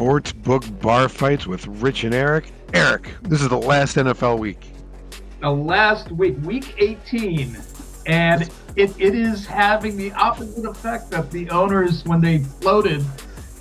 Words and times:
Sports 0.00 0.32
book 0.32 0.64
bar 0.80 1.10
fights 1.10 1.46
with 1.46 1.66
Rich 1.66 2.04
and 2.04 2.14
Eric. 2.14 2.50
Eric, 2.72 3.10
this 3.24 3.42
is 3.42 3.50
the 3.50 3.58
last 3.58 3.98
NFL 3.98 4.38
week. 4.38 4.72
The 5.42 5.50
last 5.50 6.10
week, 6.10 6.38
week 6.42 6.74
18. 6.78 7.54
And 8.06 8.50
it, 8.76 8.98
it 8.98 9.14
is 9.14 9.44
having 9.44 9.98
the 9.98 10.10
opposite 10.12 10.64
effect 10.64 11.10
that 11.10 11.30
the 11.30 11.50
owners, 11.50 12.02
when 12.06 12.22
they 12.22 12.38
floated 12.38 13.04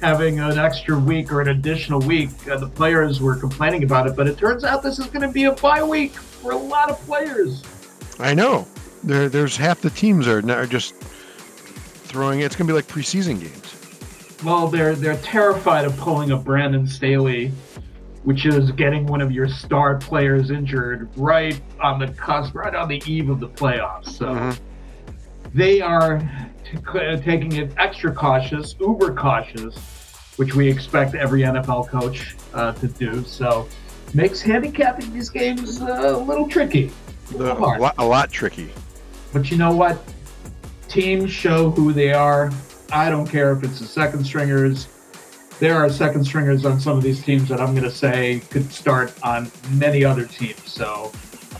having 0.01 0.39
an 0.39 0.57
extra 0.57 0.97
week 0.97 1.29
or 1.33 1.41
an 1.41 1.49
additional 1.49 1.99
week, 1.99 2.29
uh, 2.49 2.55
the 2.55 2.69
players 2.69 3.19
were 3.19 3.35
complaining 3.35 3.83
about 3.83 4.07
it. 4.07 4.15
But 4.15 4.27
it 4.27 4.37
turns 4.37 4.63
out 4.63 4.81
this 4.81 4.97
is 4.97 5.07
going 5.07 5.27
to 5.27 5.33
be 5.33 5.43
a 5.43 5.51
bye 5.51 5.83
week 5.83 6.13
for 6.13 6.53
a 6.53 6.57
lot 6.57 6.89
of 6.89 6.97
players. 7.01 7.65
I 8.17 8.33
know. 8.33 8.65
There, 9.03 9.27
there's 9.27 9.57
half 9.57 9.81
the 9.81 9.89
teams 9.89 10.25
are, 10.25 10.39
are 10.49 10.65
just 10.65 10.95
throwing 10.95 12.39
it. 12.39 12.45
It's 12.45 12.55
going 12.55 12.65
to 12.65 12.71
be 12.71 12.75
like 12.75 12.87
preseason 12.87 13.41
games. 13.41 13.78
Well, 14.43 14.67
they're 14.67 14.95
they're 14.95 15.17
terrified 15.17 15.85
of 15.85 15.97
pulling 15.97 16.31
a 16.31 16.37
Brandon 16.37 16.87
Staley, 16.87 17.51
which 18.23 18.45
is 18.45 18.71
getting 18.71 19.05
one 19.05 19.21
of 19.21 19.31
your 19.31 19.49
star 19.49 19.97
players 19.97 20.49
injured 20.49 21.09
right 21.17 21.59
on 21.81 21.99
the 21.99 22.07
cusp, 22.07 22.55
right 22.55 22.73
on 22.73 22.87
the 22.87 23.01
eve 23.05 23.29
of 23.29 23.39
the 23.39 23.49
playoffs. 23.49 24.09
So 24.09 24.27
mm-hmm. 24.27 25.57
they 25.57 25.81
are 25.81 26.19
t- 26.63 26.77
taking 27.23 27.53
it 27.53 27.73
extra 27.77 28.13
cautious, 28.13 28.75
uber 28.79 29.13
cautious, 29.13 29.75
which 30.37 30.55
we 30.55 30.69
expect 30.69 31.15
every 31.15 31.41
NFL 31.41 31.89
coach 31.89 32.35
uh, 32.53 32.71
to 32.73 32.87
do. 32.87 33.23
So 33.25 33.67
makes 34.13 34.41
handicapping 34.41 35.13
these 35.13 35.29
games 35.29 35.81
uh, 35.81 36.15
a 36.15 36.17
little 36.17 36.47
tricky. 36.47 36.91
A, 37.37 37.43
a, 37.43 37.53
lot, 37.53 37.95
a 37.97 38.05
lot 38.05 38.31
tricky. 38.31 38.69
But 39.33 39.51
you 39.51 39.57
know 39.57 39.75
what? 39.75 40.01
Teams 40.87 41.29
show 41.29 41.69
who 41.71 41.93
they 41.93 42.13
are. 42.13 42.51
I 42.91 43.09
don't 43.09 43.27
care 43.27 43.51
if 43.51 43.63
it's 43.63 43.79
the 43.79 43.85
second 43.85 44.25
stringers. 44.25 44.87
There 45.59 45.75
are 45.75 45.89
second 45.89 46.23
stringers 46.23 46.65
on 46.65 46.79
some 46.79 46.97
of 46.97 47.03
these 47.03 47.21
teams 47.21 47.49
that 47.49 47.59
I'm 47.59 47.71
going 47.71 47.83
to 47.83 47.91
say 47.91 48.41
could 48.49 48.71
start 48.71 49.13
on 49.23 49.51
many 49.71 50.05
other 50.05 50.25
teams. 50.25 50.71
So 50.71 51.11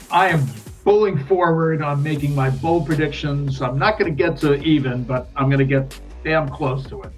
I 0.10 0.30
am 0.30 0.48
pulling 0.84 1.22
forward 1.26 1.82
on 1.82 2.02
making 2.02 2.34
my 2.34 2.50
bold 2.50 2.86
predictions. 2.86 3.62
I'm 3.62 3.78
not 3.78 4.00
going 4.00 4.16
to 4.16 4.24
get 4.24 4.38
to 4.38 4.56
even, 4.64 5.04
but 5.04 5.30
I'm 5.36 5.50
going 5.50 5.60
to 5.60 5.66
get 5.66 6.00
damn 6.24 6.48
close 6.50 6.88
to 6.88 7.02
it. 7.04 7.12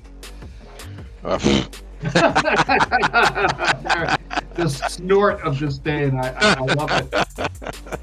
Uh, 1.24 1.38
the 4.56 4.68
snort 4.68 5.40
of 5.42 5.60
disdain. 5.60 6.18
I, 6.18 6.34
I, 6.34 6.54
I 6.54 6.60
love 6.74 6.92
it. 6.92 7.14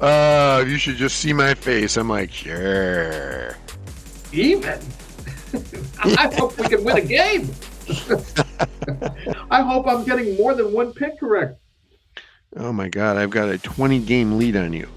Uh, 0.00 0.64
you 0.66 0.78
should 0.78 0.96
just 0.96 1.18
see 1.18 1.32
my 1.32 1.52
face. 1.52 1.98
I'm 1.98 2.08
like, 2.08 2.32
sure. 2.32 3.54
Even. 4.32 4.80
I 6.02 6.32
hope 6.34 6.58
we 6.58 6.68
can 6.68 6.84
win 6.84 6.96
a 6.96 7.00
game. 7.00 7.50
I 9.50 9.62
hope 9.62 9.86
I'm 9.86 10.04
getting 10.04 10.36
more 10.36 10.54
than 10.54 10.72
one 10.72 10.92
pick 10.92 11.18
correct. 11.18 11.58
Oh 12.56 12.72
my 12.72 12.88
God, 12.88 13.16
I've 13.16 13.30
got 13.30 13.48
a 13.48 13.58
20 13.58 14.00
game 14.00 14.38
lead 14.38 14.56
on 14.56 14.72
you. 14.72 14.88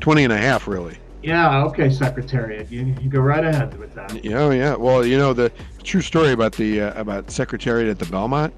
20 0.00 0.24
and 0.24 0.32
a 0.32 0.38
half, 0.38 0.66
really. 0.66 0.98
Yeah, 1.22 1.64
okay, 1.64 1.88
Secretariat. 1.88 2.70
You, 2.70 2.96
you 3.00 3.08
go 3.08 3.20
right 3.20 3.44
ahead 3.44 3.78
with 3.78 3.94
that. 3.94 4.24
Yeah, 4.24 4.40
oh, 4.40 4.50
yeah. 4.50 4.74
Well, 4.74 5.06
you 5.06 5.16
know, 5.16 5.32
the 5.32 5.52
true 5.84 6.00
story 6.00 6.32
about 6.32 6.52
the 6.52 6.80
uh, 6.80 7.00
about 7.00 7.30
Secretariat 7.30 7.88
at 7.88 7.98
the 7.98 8.06
Belmont, 8.06 8.52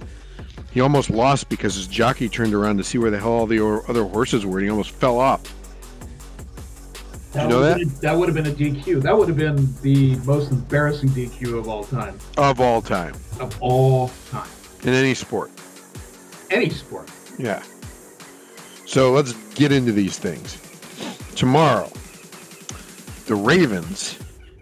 he 0.72 0.80
almost 0.80 1.10
lost 1.10 1.48
because 1.50 1.74
his 1.74 1.86
jockey 1.86 2.28
turned 2.28 2.54
around 2.54 2.78
to 2.78 2.84
see 2.84 2.96
where 2.96 3.10
the 3.10 3.18
hell 3.18 3.32
all 3.32 3.46
the 3.46 3.64
other 3.88 4.04
horses 4.04 4.46
were 4.46 4.58
and 4.58 4.64
he 4.64 4.70
almost 4.70 4.92
fell 4.92 5.18
off. 5.18 5.42
That 7.34 7.42
you 7.42 7.48
know 7.48 7.60
that? 7.62 7.78
Been, 7.78 7.88
that 8.00 8.16
would 8.16 8.28
have 8.28 8.36
been 8.36 8.46
a 8.46 8.54
DQ. 8.54 9.02
That 9.02 9.16
would 9.16 9.26
have 9.26 9.36
been 9.36 9.74
the 9.82 10.14
most 10.24 10.52
embarrassing 10.52 11.08
DQ 11.10 11.58
of 11.58 11.68
all 11.68 11.82
time. 11.82 12.16
Of 12.36 12.60
all 12.60 12.80
time. 12.80 13.14
Of 13.40 13.60
all 13.60 14.12
time. 14.30 14.48
In 14.84 14.94
any 14.94 15.14
sport. 15.14 15.50
Any 16.52 16.70
sport. 16.70 17.10
Yeah. 17.36 17.60
So 18.86 19.10
let's 19.10 19.32
get 19.54 19.72
into 19.72 19.90
these 19.90 20.16
things. 20.16 20.58
Tomorrow, 21.34 21.90
the 23.26 23.34
Ravens, 23.34 24.16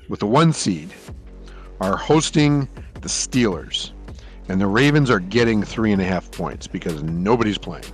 with 0.08 0.20
the 0.20 0.26
one 0.26 0.54
seed, 0.54 0.94
are 1.82 1.98
hosting 1.98 2.66
the 2.94 3.08
Steelers. 3.08 3.90
And 4.48 4.58
the 4.58 4.66
Ravens 4.66 5.10
are 5.10 5.20
getting 5.20 5.62
three 5.62 5.92
and 5.92 6.00
a 6.00 6.06
half 6.06 6.30
points 6.30 6.66
because 6.66 7.02
nobody's 7.02 7.58
playing. 7.58 7.84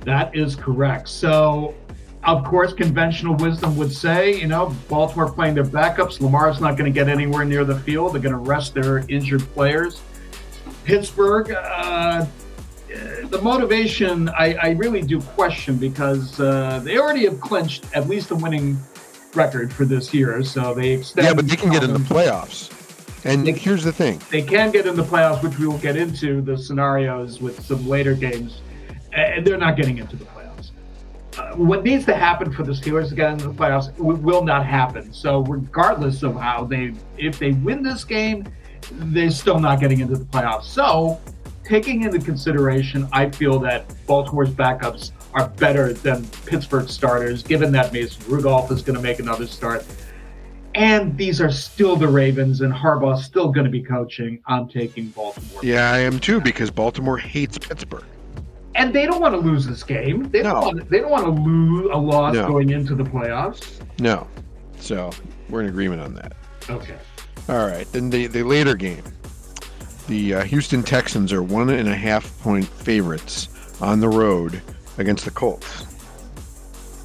That 0.00 0.34
is 0.34 0.56
correct. 0.56 1.08
So 1.08 1.74
of 2.24 2.44
course, 2.44 2.72
conventional 2.72 3.34
wisdom 3.34 3.76
would 3.76 3.92
say, 3.92 4.38
you 4.38 4.46
know, 4.46 4.74
Baltimore 4.88 5.30
playing 5.30 5.54
their 5.54 5.64
backups. 5.64 6.20
Lamar's 6.20 6.60
not 6.60 6.76
going 6.76 6.92
to 6.92 6.94
get 6.94 7.08
anywhere 7.08 7.44
near 7.44 7.64
the 7.64 7.78
field. 7.80 8.14
They're 8.14 8.22
going 8.22 8.32
to 8.32 8.38
rest 8.38 8.74
their 8.74 8.98
injured 9.08 9.42
players. 9.54 10.00
Pittsburgh, 10.84 11.50
uh, 11.50 12.26
the 13.24 13.40
motivation 13.42 14.28
I, 14.30 14.54
I, 14.54 14.70
really 14.70 15.00
do 15.00 15.20
question 15.20 15.76
because 15.76 16.38
uh, 16.40 16.80
they 16.84 16.98
already 16.98 17.24
have 17.24 17.40
clinched 17.40 17.86
at 17.94 18.08
least 18.08 18.30
a 18.30 18.34
winning 18.34 18.76
record 19.34 19.72
for 19.72 19.84
this 19.84 20.12
year. 20.12 20.42
So 20.44 20.74
they 20.74 20.90
extend. 20.90 21.26
Yeah, 21.26 21.34
but 21.34 21.48
they 21.48 21.56
can 21.56 21.70
get 21.70 21.82
in 21.82 21.92
the 21.92 22.00
playoffs. 22.00 22.70
And 23.24 23.46
they, 23.46 23.52
here's 23.52 23.84
the 23.84 23.92
thing: 23.92 24.20
they 24.30 24.42
can 24.42 24.70
get 24.72 24.86
in 24.86 24.96
the 24.96 25.04
playoffs, 25.04 25.42
which 25.42 25.58
we 25.58 25.66
will 25.66 25.78
get 25.78 25.96
into 25.96 26.40
the 26.40 26.58
scenarios 26.58 27.40
with 27.40 27.64
some 27.64 27.88
later 27.88 28.14
games, 28.14 28.60
and 29.12 29.46
they're 29.46 29.56
not 29.56 29.76
getting 29.76 29.98
into 29.98 30.16
the 30.16 30.24
playoffs 30.24 30.31
uh, 30.31 30.31
what 31.54 31.82
needs 31.84 32.04
to 32.06 32.14
happen 32.14 32.52
for 32.52 32.62
the 32.62 32.72
Steelers 32.72 33.08
to 33.08 33.14
get 33.14 33.32
into 33.32 33.48
the 33.48 33.54
playoffs 33.54 33.96
will 33.98 34.44
not 34.44 34.66
happen. 34.66 35.12
So 35.12 35.40
regardless 35.44 36.22
of 36.22 36.36
how 36.36 36.64
they, 36.64 36.92
if 37.16 37.38
they 37.38 37.52
win 37.52 37.82
this 37.82 38.04
game, 38.04 38.46
they're 38.92 39.30
still 39.30 39.58
not 39.58 39.80
getting 39.80 40.00
into 40.00 40.16
the 40.16 40.24
playoffs. 40.24 40.64
So 40.64 41.20
taking 41.64 42.02
into 42.02 42.18
consideration, 42.18 43.08
I 43.12 43.30
feel 43.30 43.58
that 43.60 43.86
Baltimore's 44.06 44.50
backups 44.50 45.12
are 45.32 45.48
better 45.48 45.94
than 45.94 46.26
Pittsburgh 46.44 46.88
starters, 46.88 47.42
given 47.42 47.72
that 47.72 47.92
Mason 47.92 48.22
Rudolph 48.30 48.70
is 48.70 48.82
going 48.82 48.96
to 48.96 49.02
make 49.02 49.18
another 49.18 49.46
start. 49.46 49.86
And 50.74 51.16
these 51.16 51.40
are 51.40 51.50
still 51.50 51.96
the 51.96 52.08
Ravens, 52.08 52.62
and 52.62 52.72
Harbaugh's 52.72 53.24
still 53.24 53.52
going 53.52 53.64
to 53.64 53.70
be 53.70 53.82
coaching. 53.82 54.42
I'm 54.46 54.68
taking 54.68 55.08
Baltimore. 55.08 55.60
Yeah, 55.62 55.92
I 55.92 55.98
am 55.98 56.18
too, 56.18 56.40
because 56.40 56.70
Baltimore 56.70 57.18
hates 57.18 57.58
Pittsburgh 57.58 58.04
and 58.74 58.94
they 58.94 59.06
don't 59.06 59.20
want 59.20 59.34
to 59.34 59.40
lose 59.40 59.66
this 59.66 59.82
game. 59.82 60.30
They 60.30 60.42
don't. 60.42 60.54
No. 60.54 60.60
Want, 60.60 60.90
they 60.90 61.00
don't 61.00 61.10
want 61.10 61.24
to 61.24 61.42
lose 61.42 61.90
a 61.92 61.96
loss 61.96 62.34
no. 62.34 62.48
going 62.48 62.70
into 62.70 62.94
the 62.94 63.04
playoffs. 63.04 63.80
No. 63.98 64.26
So 64.78 65.10
we're 65.48 65.62
in 65.62 65.68
agreement 65.68 66.02
on 66.02 66.14
that. 66.14 66.34
Okay. 66.68 66.96
All 67.48 67.66
right. 67.66 67.90
Then 67.92 68.10
the 68.10 68.26
the 68.26 68.42
later 68.42 68.74
game, 68.74 69.04
the 70.08 70.34
uh, 70.34 70.42
Houston 70.44 70.82
Texans 70.82 71.32
are 71.32 71.42
one 71.42 71.70
and 71.70 71.88
a 71.88 71.94
half 71.94 72.38
point 72.40 72.66
favorites 72.66 73.48
on 73.80 74.00
the 74.00 74.08
road 74.08 74.62
against 74.98 75.24
the 75.24 75.30
Colts. 75.30 75.86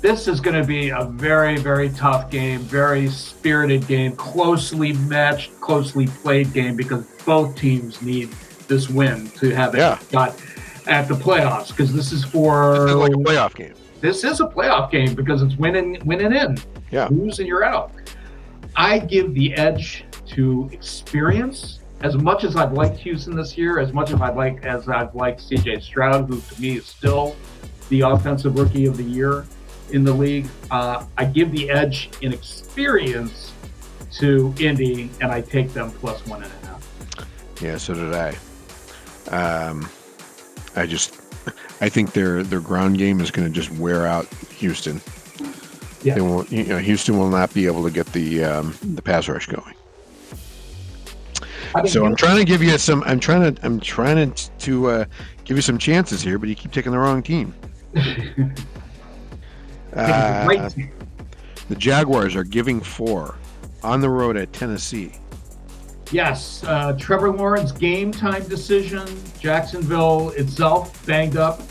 This 0.01 0.27
is 0.27 0.39
going 0.39 0.61
to 0.61 0.65
be 0.65 0.89
a 0.89 1.05
very, 1.05 1.57
very 1.57 1.89
tough 1.89 2.29
game, 2.29 2.59
very 2.59 3.09
spirited 3.09 3.87
game, 3.87 4.15
closely 4.15 4.93
matched, 4.93 5.59
closely 5.59 6.05
played 6.07 6.53
game 6.53 6.75
because 6.75 7.03
both 7.25 7.55
teams 7.57 8.01
need 8.03 8.29
this 8.67 8.89
win 8.89 9.29
to 9.31 9.49
have 9.49 9.73
it 9.73 9.79
yeah. 9.79 9.99
got 10.11 10.39
at 10.87 11.07
the 11.07 11.13
playoffs 11.13 11.67
because 11.69 11.93
this 11.93 12.11
is 12.11 12.23
for 12.23 12.79
this 12.79 12.91
is 12.91 12.95
like 12.95 13.11
a 13.11 13.15
playoff 13.15 13.55
game. 13.55 13.73
This 13.99 14.23
is 14.23 14.41
a 14.41 14.45
playoff 14.45 14.91
game 14.91 15.15
because 15.15 15.41
it's 15.41 15.55
winning, 15.55 16.01
winning 16.05 16.33
in. 16.33 16.57
Yeah, 16.91 17.07
lose 17.09 17.39
and 17.39 17.47
you're 17.47 17.63
out. 17.63 17.91
I 18.75 18.99
give 18.99 19.33
the 19.33 19.53
edge 19.53 20.05
to 20.27 20.69
experience. 20.71 21.79
As 22.01 22.15
much 22.15 22.43
as 22.43 22.55
I've 22.55 22.73
liked 22.73 22.97
Houston 22.97 23.35
this 23.35 23.57
year, 23.57 23.79
as 23.79 23.91
much 23.91 24.11
as 24.11 24.21
I'd 24.21 24.35
like 24.35 24.63
as 24.63 24.87
I've 24.87 25.15
liked 25.15 25.41
C.J. 25.41 25.79
Stroud, 25.79 26.29
who 26.29 26.39
to 26.39 26.61
me 26.61 26.77
is 26.77 26.85
still 26.85 27.35
the 27.89 28.01
offensive 28.01 28.57
rookie 28.57 28.85
of 28.85 28.97
the 28.97 29.03
year 29.03 29.45
in 29.91 30.03
the 30.03 30.13
league, 30.13 30.47
uh, 30.69 31.05
I 31.17 31.25
give 31.25 31.51
the 31.51 31.69
edge 31.69 32.09
in 32.21 32.33
experience 32.33 33.53
to 34.19 34.53
Indy, 34.59 35.09
and 35.21 35.31
I 35.31 35.41
take 35.41 35.73
them 35.73 35.91
plus 35.91 36.25
one 36.27 36.43
and 36.43 36.51
a 36.51 36.67
half. 36.67 37.27
Yeah, 37.61 37.77
so 37.77 37.93
did 37.93 38.13
I. 38.13 38.37
Um, 39.29 39.89
I 40.77 40.85
just 40.85 41.19
I 41.81 41.89
think 41.89 42.13
their 42.13 42.43
their 42.43 42.61
ground 42.61 42.97
game 42.97 43.19
is 43.19 43.31
going 43.31 43.47
to 43.47 43.53
just 43.53 43.71
wear 43.71 44.05
out 44.05 44.27
Houston. 44.57 45.01
Yeah. 46.03 46.15
They 46.15 46.21
won't. 46.21 46.51
You 46.51 46.63
know, 46.65 46.77
Houston 46.77 47.17
will 47.17 47.29
not 47.29 47.53
be 47.53 47.65
able 47.65 47.83
to 47.83 47.91
get 47.91 48.05
the 48.07 48.43
um, 48.43 48.77
the 48.81 49.01
pass 49.01 49.27
rush 49.27 49.47
going. 49.47 49.73
so 51.85 52.05
I'm 52.05 52.15
trying 52.15 52.37
to 52.37 52.45
give 52.45 52.63
you 52.63 52.77
some. 52.77 53.03
I'm 53.05 53.19
trying 53.19 53.55
to. 53.55 53.65
I'm 53.65 53.79
trying 53.79 54.31
to 54.31 54.51
to 54.51 54.87
uh, 54.87 55.05
give 55.43 55.57
you 55.57 55.61
some 55.61 55.77
chances 55.77 56.21
here, 56.21 56.37
but 56.37 56.49
you 56.49 56.55
keep 56.55 56.71
taking 56.71 56.91
the 56.91 56.99
wrong 56.99 57.23
team. 57.23 57.53
uh, 59.93 60.69
the 61.69 61.75
Jaguars 61.75 62.35
are 62.35 62.43
giving 62.43 62.79
four 62.81 63.35
on 63.83 64.01
the 64.01 64.09
road 64.09 64.37
at 64.37 64.53
Tennessee. 64.53 65.13
Yes, 66.11 66.63
uh, 66.63 66.93
Trevor 66.93 67.31
Lawrence 67.31 67.71
game 67.71 68.11
time 68.11 68.47
decision. 68.47 69.07
Jacksonville 69.39 70.29
itself 70.31 71.05
banged 71.05 71.37
up. 71.37 71.61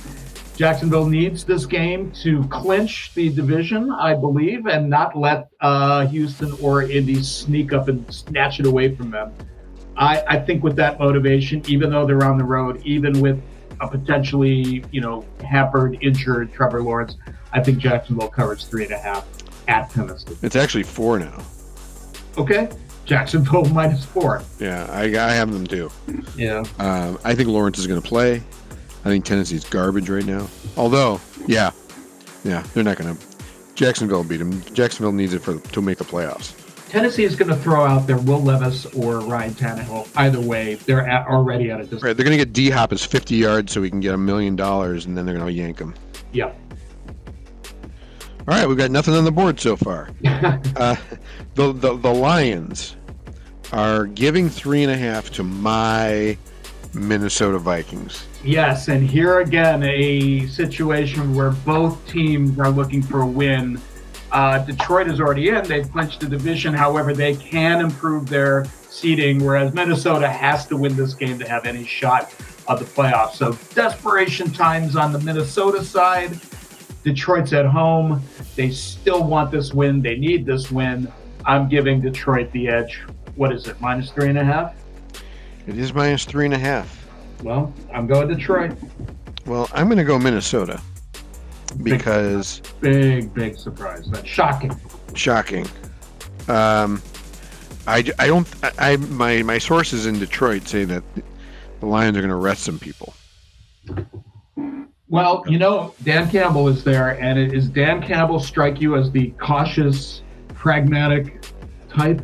Jacksonville 0.56 1.06
needs 1.06 1.44
this 1.44 1.66
game 1.66 2.10
to 2.22 2.42
clinch 2.48 3.12
the 3.14 3.28
division, 3.28 3.90
I 3.90 4.14
believe, 4.14 4.66
and 4.66 4.88
not 4.88 5.16
let 5.16 5.48
uh, 5.60 6.06
Houston 6.06 6.52
or 6.62 6.82
Indy 6.82 7.22
sneak 7.22 7.72
up 7.74 7.88
and 7.88 8.12
snatch 8.12 8.58
it 8.58 8.66
away 8.66 8.94
from 8.94 9.10
them. 9.10 9.34
I, 9.98 10.22
I 10.26 10.38
think 10.38 10.62
with 10.62 10.76
that 10.76 10.98
motivation, 10.98 11.62
even 11.68 11.90
though 11.90 12.06
they're 12.06 12.24
on 12.24 12.38
the 12.38 12.44
road, 12.44 12.82
even 12.84 13.20
with 13.20 13.42
a 13.80 13.88
potentially, 13.88 14.84
you 14.90 15.00
know, 15.00 15.24
hampered, 15.44 15.98
injured 16.00 16.52
Trevor 16.52 16.82
Lawrence, 16.82 17.16
I 17.52 17.62
think 17.62 17.78
Jacksonville 17.78 18.28
covers 18.28 18.64
three 18.64 18.84
and 18.84 18.92
a 18.92 18.98
half 18.98 19.26
at 19.68 19.90
Tennessee. 19.90 20.36
It's 20.42 20.56
actually 20.56 20.84
four 20.84 21.18
now. 21.18 21.42
Okay. 22.38 22.68
Jacksonville 23.06 23.64
minus 23.72 24.04
four. 24.04 24.42
Yeah, 24.58 24.86
I, 24.90 25.04
I 25.04 25.32
have 25.32 25.52
them 25.52 25.66
too. 25.66 25.90
Yeah. 26.36 26.64
Um, 26.78 27.18
I 27.24 27.34
think 27.34 27.48
Lawrence 27.48 27.78
is 27.78 27.86
going 27.86 28.00
to 28.00 28.06
play. 28.06 28.42
I 29.04 29.08
think 29.08 29.24
Tennessee's 29.24 29.64
garbage 29.64 30.10
right 30.10 30.24
now. 30.26 30.48
Although, 30.76 31.20
yeah, 31.46 31.70
yeah, 32.44 32.62
they're 32.74 32.84
not 32.84 32.98
going 32.98 33.16
to. 33.16 33.26
Jacksonville 33.74 34.24
beat 34.24 34.38
them. 34.38 34.62
Jacksonville 34.74 35.12
needs 35.12 35.32
it 35.32 35.40
for 35.40 35.58
to 35.58 35.82
make 35.82 35.98
the 35.98 36.04
playoffs. 36.04 36.62
Tennessee 36.88 37.24
is 37.24 37.36
going 37.36 37.48
to 37.48 37.56
throw 37.56 37.84
out 37.84 38.06
their 38.06 38.16
Will 38.18 38.40
Levis 38.40 38.86
or 38.94 39.20
Ryan 39.20 39.52
Tannehill. 39.52 40.08
Either 40.16 40.40
way, 40.40 40.74
they're 40.74 41.06
at, 41.06 41.26
already 41.26 41.70
at 41.70 41.80
a 41.80 41.82
distance. 41.82 42.02
Right, 42.02 42.16
they're 42.16 42.24
going 42.24 42.38
to 42.38 42.44
get 42.44 42.52
D 42.52 42.70
Hop 42.70 42.92
as 42.92 43.04
50 43.04 43.34
yards 43.34 43.72
so 43.72 43.80
we 43.80 43.90
can 43.90 44.00
get 44.00 44.14
a 44.14 44.18
million 44.18 44.56
dollars, 44.56 45.06
and 45.06 45.16
then 45.16 45.26
they're 45.26 45.34
going 45.34 45.46
to 45.46 45.52
yank 45.52 45.78
him. 45.78 45.94
Yeah. 46.32 46.52
All 48.48 48.54
right, 48.54 48.68
we've 48.68 48.78
got 48.78 48.92
nothing 48.92 49.14
on 49.14 49.24
the 49.24 49.32
board 49.32 49.58
so 49.58 49.74
far. 49.74 50.08
uh, 50.24 50.94
the, 51.56 51.72
the 51.72 51.96
the 51.96 52.14
Lions 52.14 52.96
are 53.72 54.06
giving 54.06 54.48
three 54.48 54.84
and 54.84 54.92
a 54.92 54.96
half 54.96 55.30
to 55.30 55.42
my 55.42 56.38
Minnesota 56.94 57.58
Vikings. 57.58 58.24
Yes, 58.44 58.86
and 58.86 59.02
here 59.08 59.40
again, 59.40 59.82
a 59.82 60.46
situation 60.46 61.34
where 61.34 61.50
both 61.50 62.06
teams 62.06 62.56
are 62.60 62.70
looking 62.70 63.02
for 63.02 63.22
a 63.22 63.26
win. 63.26 63.80
Uh, 64.30 64.58
Detroit 64.58 65.08
is 65.08 65.20
already 65.20 65.48
in; 65.48 65.66
they've 65.66 65.90
clinched 65.90 66.20
the 66.20 66.28
division. 66.28 66.72
However, 66.72 67.14
they 67.14 67.34
can 67.34 67.80
improve 67.80 68.28
their 68.28 68.64
seeding, 68.88 69.44
whereas 69.44 69.74
Minnesota 69.74 70.28
has 70.28 70.66
to 70.66 70.76
win 70.76 70.94
this 70.94 71.14
game 71.14 71.36
to 71.40 71.48
have 71.48 71.66
any 71.66 71.84
shot 71.84 72.32
of 72.68 72.78
the 72.78 72.84
playoffs. 72.84 73.32
So, 73.32 73.58
desperation 73.74 74.52
times 74.52 74.94
on 74.94 75.12
the 75.12 75.18
Minnesota 75.18 75.84
side. 75.84 76.38
Detroit's 77.06 77.52
at 77.52 77.64
home. 77.64 78.20
They 78.56 78.68
still 78.68 79.22
want 79.22 79.52
this 79.52 79.72
win. 79.72 80.02
They 80.02 80.16
need 80.16 80.44
this 80.44 80.72
win. 80.72 81.06
I'm 81.44 81.68
giving 81.68 82.00
Detroit 82.00 82.50
the 82.50 82.66
edge. 82.66 83.00
What 83.36 83.52
is 83.52 83.68
it, 83.68 83.80
minus 83.80 84.10
three 84.10 84.28
and 84.28 84.36
a 84.36 84.44
half? 84.44 84.74
It 85.68 85.78
is 85.78 85.94
minus 85.94 86.24
three 86.24 86.46
and 86.46 86.54
a 86.54 86.58
half. 86.58 87.06
Well, 87.44 87.72
I'm 87.94 88.08
going 88.08 88.26
Detroit. 88.26 88.76
Well, 89.46 89.68
I'm 89.72 89.86
going 89.86 89.98
to 89.98 90.04
go 90.04 90.18
Minnesota 90.18 90.80
because 91.84 92.60
big, 92.80 93.32
big 93.32 93.56
surprise. 93.56 94.08
That's 94.10 94.26
shocking. 94.26 94.74
Shocking. 95.14 95.64
Um, 96.48 97.00
I, 97.86 97.98
I 98.18 98.26
don't. 98.26 98.48
I, 98.64 98.72
I 98.78 98.96
my 98.96 99.44
my 99.44 99.58
sources 99.58 100.06
in 100.06 100.18
Detroit 100.18 100.66
say 100.66 100.84
that 100.86 101.04
the 101.78 101.86
Lions 101.86 102.16
are 102.16 102.20
going 102.20 102.30
to 102.30 102.36
arrest 102.36 102.64
some 102.64 102.80
people. 102.80 103.14
Well, 105.16 105.44
you 105.46 105.58
know, 105.58 105.94
Dan 106.02 106.30
Campbell 106.30 106.68
is 106.68 106.84
there, 106.84 107.18
and 107.18 107.38
it, 107.38 107.54
is 107.54 107.70
Dan 107.70 108.02
Campbell 108.02 108.38
strike 108.38 108.82
you 108.82 108.96
as 108.96 109.10
the 109.10 109.30
cautious, 109.38 110.20
pragmatic 110.48 111.42
type? 111.88 112.20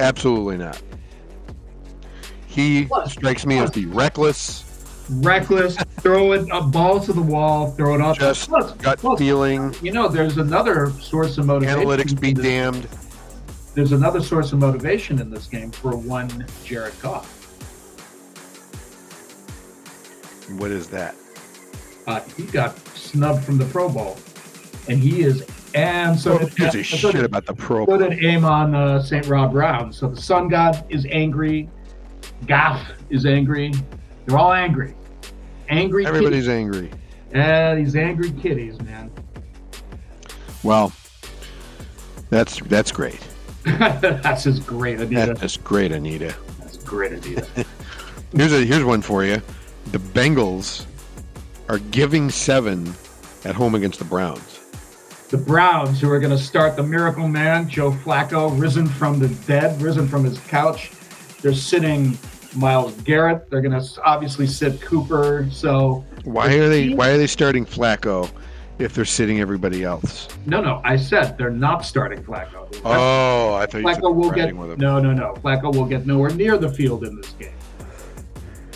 Absolutely 0.00 0.56
not. 0.56 0.82
He 2.48 2.86
what? 2.86 3.08
strikes 3.08 3.46
me 3.46 3.58
as 3.58 3.70
the 3.70 3.86
reckless, 3.86 4.64
reckless, 5.08 5.76
throw 6.00 6.32
it 6.32 6.48
a 6.50 6.62
ball 6.62 6.98
to 6.98 7.12
the 7.12 7.22
wall, 7.22 7.70
throw 7.70 7.94
it 7.94 8.00
off. 8.00 8.18
Just 8.18 8.48
plus, 8.48 8.72
gut 8.72 8.98
plus, 8.98 9.16
feeling. 9.16 9.72
You 9.80 9.92
know, 9.92 10.08
there's 10.08 10.38
another 10.38 10.90
source 11.00 11.38
of 11.38 11.46
motivation. 11.46 11.78
Analytics 11.78 12.20
be 12.20 12.34
damned. 12.34 12.88
There's 13.76 13.92
another 13.92 14.20
source 14.20 14.52
of 14.52 14.58
motivation 14.58 15.20
in 15.20 15.30
this 15.30 15.46
game 15.46 15.70
for 15.70 15.96
one 15.96 16.44
Jared 16.64 17.00
Goff. 17.00 17.34
What 20.58 20.72
is 20.72 20.88
that? 20.88 21.14
Uh, 22.06 22.20
he 22.36 22.44
got 22.44 22.78
snubbed 22.96 23.44
from 23.44 23.58
the 23.58 23.64
Pro 23.66 23.88
Bowl, 23.88 24.16
and 24.88 24.98
he 24.98 25.22
is. 25.22 25.44
And 25.74 26.18
so 26.18 26.38
oh, 26.38 26.46
gives 26.46 26.74
a 26.74 26.82
shit 26.82 27.12
did, 27.12 27.24
about 27.24 27.44
the 27.44 27.54
Pro 27.54 27.84
Bowl. 27.84 27.98
So 27.98 28.08
did 28.08 28.24
Amon 28.24 28.74
uh, 28.74 29.02
St. 29.02 29.26
Rob 29.26 29.52
Brown. 29.52 29.92
So 29.92 30.08
the 30.08 30.20
Sun 30.20 30.48
God 30.48 30.84
is 30.88 31.06
angry. 31.10 31.68
Goff 32.46 32.90
is 33.10 33.26
angry. 33.26 33.72
They're 34.24 34.38
all 34.38 34.52
angry. 34.52 34.94
Angry. 35.68 36.06
Everybody's 36.06 36.46
kitties. 36.46 36.48
angry. 36.48 36.90
Yeah, 37.34 37.74
these 37.74 37.96
angry 37.96 38.30
kitties, 38.30 38.80
man. 38.80 39.10
Well, 40.62 40.92
that's 42.30 42.60
that's 42.60 42.92
great. 42.92 43.20
that's 43.64 44.44
just 44.44 44.66
great, 44.66 45.00
Anita. 45.00 45.34
That's 45.34 45.56
great, 45.56 45.92
Anita. 45.92 46.34
That's 46.60 46.76
great, 46.78 47.12
Anita. 47.12 47.66
here's 48.34 48.52
a 48.52 48.64
here's 48.64 48.84
one 48.84 49.02
for 49.02 49.24
you. 49.24 49.42
The 49.92 49.98
Bengals 49.98 50.86
are 51.68 51.78
giving 51.78 52.30
seven 52.30 52.94
at 53.44 53.54
home 53.54 53.74
against 53.74 53.98
the 53.98 54.04
Browns. 54.04 54.60
The 55.28 55.36
Browns, 55.36 56.00
who 56.00 56.10
are 56.10 56.20
going 56.20 56.36
to 56.36 56.42
start 56.42 56.76
the 56.76 56.82
miracle 56.82 57.26
man, 57.26 57.68
Joe 57.68 57.90
Flacco, 57.90 58.58
risen 58.60 58.86
from 58.86 59.18
the 59.18 59.28
dead, 59.46 59.80
risen 59.82 60.06
from 60.06 60.24
his 60.24 60.38
couch. 60.38 60.92
They're 61.42 61.54
sitting 61.54 62.16
Myles 62.54 62.94
Garrett. 63.02 63.50
They're 63.50 63.60
going 63.60 63.78
to 63.78 64.02
obviously 64.02 64.46
sit 64.46 64.80
Cooper. 64.80 65.48
So 65.50 66.04
why 66.24 66.54
are 66.54 66.68
they 66.68 66.90
why 66.90 67.10
are 67.10 67.18
they 67.18 67.26
starting 67.26 67.66
Flacco 67.66 68.30
if 68.78 68.94
they're 68.94 69.04
sitting 69.04 69.40
everybody 69.40 69.82
else? 69.82 70.28
No, 70.46 70.60
no. 70.60 70.80
I 70.84 70.96
said 70.96 71.36
they're 71.36 71.50
not 71.50 71.84
starting 71.84 72.22
Flacco. 72.22 72.72
Oh, 72.84 73.54
I 73.54 73.66
thought 73.66 73.82
Flacco 73.82 74.14
will 74.14 74.30
get 74.30 74.54
no, 74.54 75.00
no, 75.00 75.12
no. 75.12 75.34
Flacco 75.42 75.74
will 75.74 75.86
get 75.86 76.06
nowhere 76.06 76.30
near 76.30 76.56
the 76.56 76.68
field 76.68 77.04
in 77.04 77.16
this 77.16 77.32
game 77.32 77.52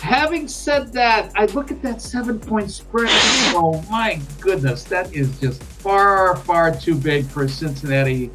having 0.01 0.47
said 0.47 0.91
that, 0.93 1.31
I 1.35 1.45
look 1.47 1.71
at 1.71 1.81
that 1.83 2.01
seven 2.01 2.39
point 2.39 2.71
spread. 2.71 3.07
Oh 3.53 3.83
my 3.89 4.19
goodness, 4.39 4.83
that 4.85 5.13
is 5.13 5.39
just 5.39 5.63
far, 5.63 6.35
far 6.35 6.75
too 6.75 6.95
big 6.95 7.25
for 7.25 7.43
a 7.43 7.49
Cincinnati 7.49 8.31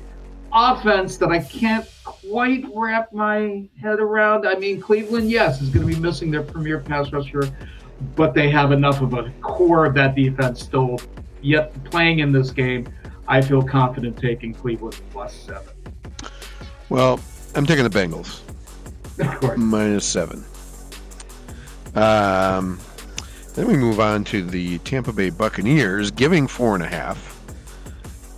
offense 0.52 1.16
that 1.18 1.30
I 1.30 1.40
can't 1.40 1.86
quite 2.04 2.64
wrap 2.74 3.12
my 3.12 3.68
head 3.80 4.00
around. 4.00 4.46
I 4.46 4.54
mean, 4.54 4.80
Cleveland, 4.80 5.30
yes, 5.30 5.60
is 5.60 5.68
going 5.68 5.86
to 5.86 5.94
be 5.94 6.00
missing 6.00 6.30
their 6.30 6.42
premier 6.42 6.78
pass 6.78 7.12
rusher, 7.12 7.50
but 8.14 8.32
they 8.32 8.48
have 8.48 8.72
enough 8.72 9.02
of 9.02 9.12
a 9.14 9.30
core 9.42 9.84
of 9.84 9.94
that 9.94 10.14
defense 10.14 10.62
still 10.62 10.98
yet 11.42 11.72
playing 11.84 12.20
in 12.20 12.32
this 12.32 12.50
game. 12.50 12.88
I 13.28 13.42
feel 13.42 13.62
confident 13.62 14.16
taking 14.16 14.54
Cleveland 14.54 15.00
plus 15.10 15.34
seven. 15.34 15.74
Well, 16.88 17.20
I'm 17.54 17.66
taking 17.66 17.84
the 17.84 17.90
Bengals. 17.90 18.40
Of 19.18 19.40
course. 19.40 19.58
Minus 19.58 20.06
seven. 20.06 20.44
Um, 21.96 22.78
then 23.54 23.66
we 23.66 23.76
move 23.76 24.00
on 24.00 24.22
to 24.24 24.42
the 24.42 24.78
Tampa 24.78 25.12
Bay 25.12 25.30
Buccaneers 25.30 26.10
giving 26.10 26.46
four 26.46 26.74
and 26.74 26.84
a 26.84 26.88
half 26.88 27.40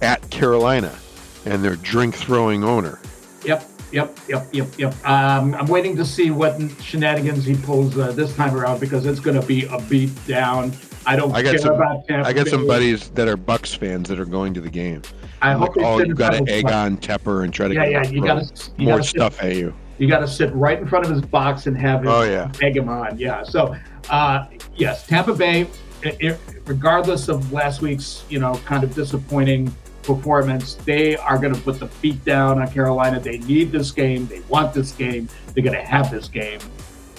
at 0.00 0.30
Carolina 0.30 0.96
and 1.44 1.64
their 1.64 1.76
drink 1.76 2.14
throwing 2.14 2.62
owner. 2.62 3.00
Yep, 3.44 3.64
yep, 3.90 4.16
yep, 4.28 4.46
yep, 4.52 4.68
yep. 4.78 5.06
Um, 5.06 5.54
I'm 5.54 5.66
waiting 5.66 5.96
to 5.96 6.04
see 6.04 6.30
what 6.30 6.60
shenanigans 6.80 7.44
he 7.44 7.56
pulls 7.56 7.98
uh, 7.98 8.12
this 8.12 8.34
time 8.36 8.54
around 8.54 8.80
because 8.80 9.06
it's 9.06 9.20
going 9.20 9.40
to 9.40 9.46
be 9.46 9.66
a 9.66 9.80
beat 9.82 10.10
down. 10.26 10.72
I 11.04 11.16
don't 11.16 11.34
I 11.34 11.42
got 11.42 11.50
care 11.50 11.58
some, 11.58 11.74
about 11.74 12.06
Tampa 12.06 12.28
I 12.28 12.32
got 12.32 12.44
Bay. 12.44 12.50
some 12.50 12.66
buddies 12.66 13.10
that 13.10 13.26
are 13.26 13.36
Bucks 13.36 13.74
fans 13.74 14.08
that 14.08 14.20
are 14.20 14.26
going 14.26 14.54
to 14.54 14.60
the 14.60 14.70
game. 14.70 15.02
I 15.40 15.52
I'm 15.52 15.58
hope 15.58 15.76
like, 15.76 15.86
oh, 15.86 15.98
you 16.00 16.14
got 16.14 16.30
to 16.30 16.48
egg 16.52 16.70
on 16.70 16.96
Tepper 16.98 17.44
and 17.44 17.52
try 17.52 17.68
to 17.68 17.74
yeah, 17.74 17.84
yeah, 17.86 18.02
you 18.04 18.22
got 18.22 18.44
to 18.44 18.70
more 18.82 19.02
stuff 19.02 19.42
at 19.42 19.56
you. 19.56 19.74
You 19.98 20.08
got 20.08 20.20
to 20.20 20.28
sit 20.28 20.52
right 20.54 20.78
in 20.78 20.86
front 20.86 21.04
of 21.04 21.10
his 21.10 21.22
box 21.22 21.66
and 21.66 21.76
have 21.76 22.02
him 22.02 22.08
oh, 22.08 22.22
yeah. 22.22 22.50
him 22.60 22.88
on. 22.88 23.18
Yeah. 23.18 23.42
So, 23.42 23.76
uh, 24.10 24.46
yes, 24.76 25.06
Tampa 25.06 25.34
Bay, 25.34 25.62
it, 26.02 26.16
it, 26.20 26.40
regardless 26.66 27.28
of 27.28 27.52
last 27.52 27.82
week's, 27.82 28.24
you 28.28 28.38
know, 28.38 28.54
kind 28.64 28.84
of 28.84 28.94
disappointing 28.94 29.74
performance, 30.02 30.74
they 30.74 31.16
are 31.16 31.38
going 31.38 31.54
to 31.54 31.60
put 31.60 31.80
the 31.80 31.88
feet 31.88 32.24
down 32.24 32.60
on 32.60 32.70
Carolina. 32.70 33.20
They 33.20 33.38
need 33.38 33.72
this 33.72 33.90
game. 33.90 34.26
They 34.26 34.40
want 34.48 34.72
this 34.72 34.92
game. 34.92 35.28
They're 35.52 35.64
going 35.64 35.76
to 35.76 35.84
have 35.84 36.10
this 36.10 36.28
game. 36.28 36.60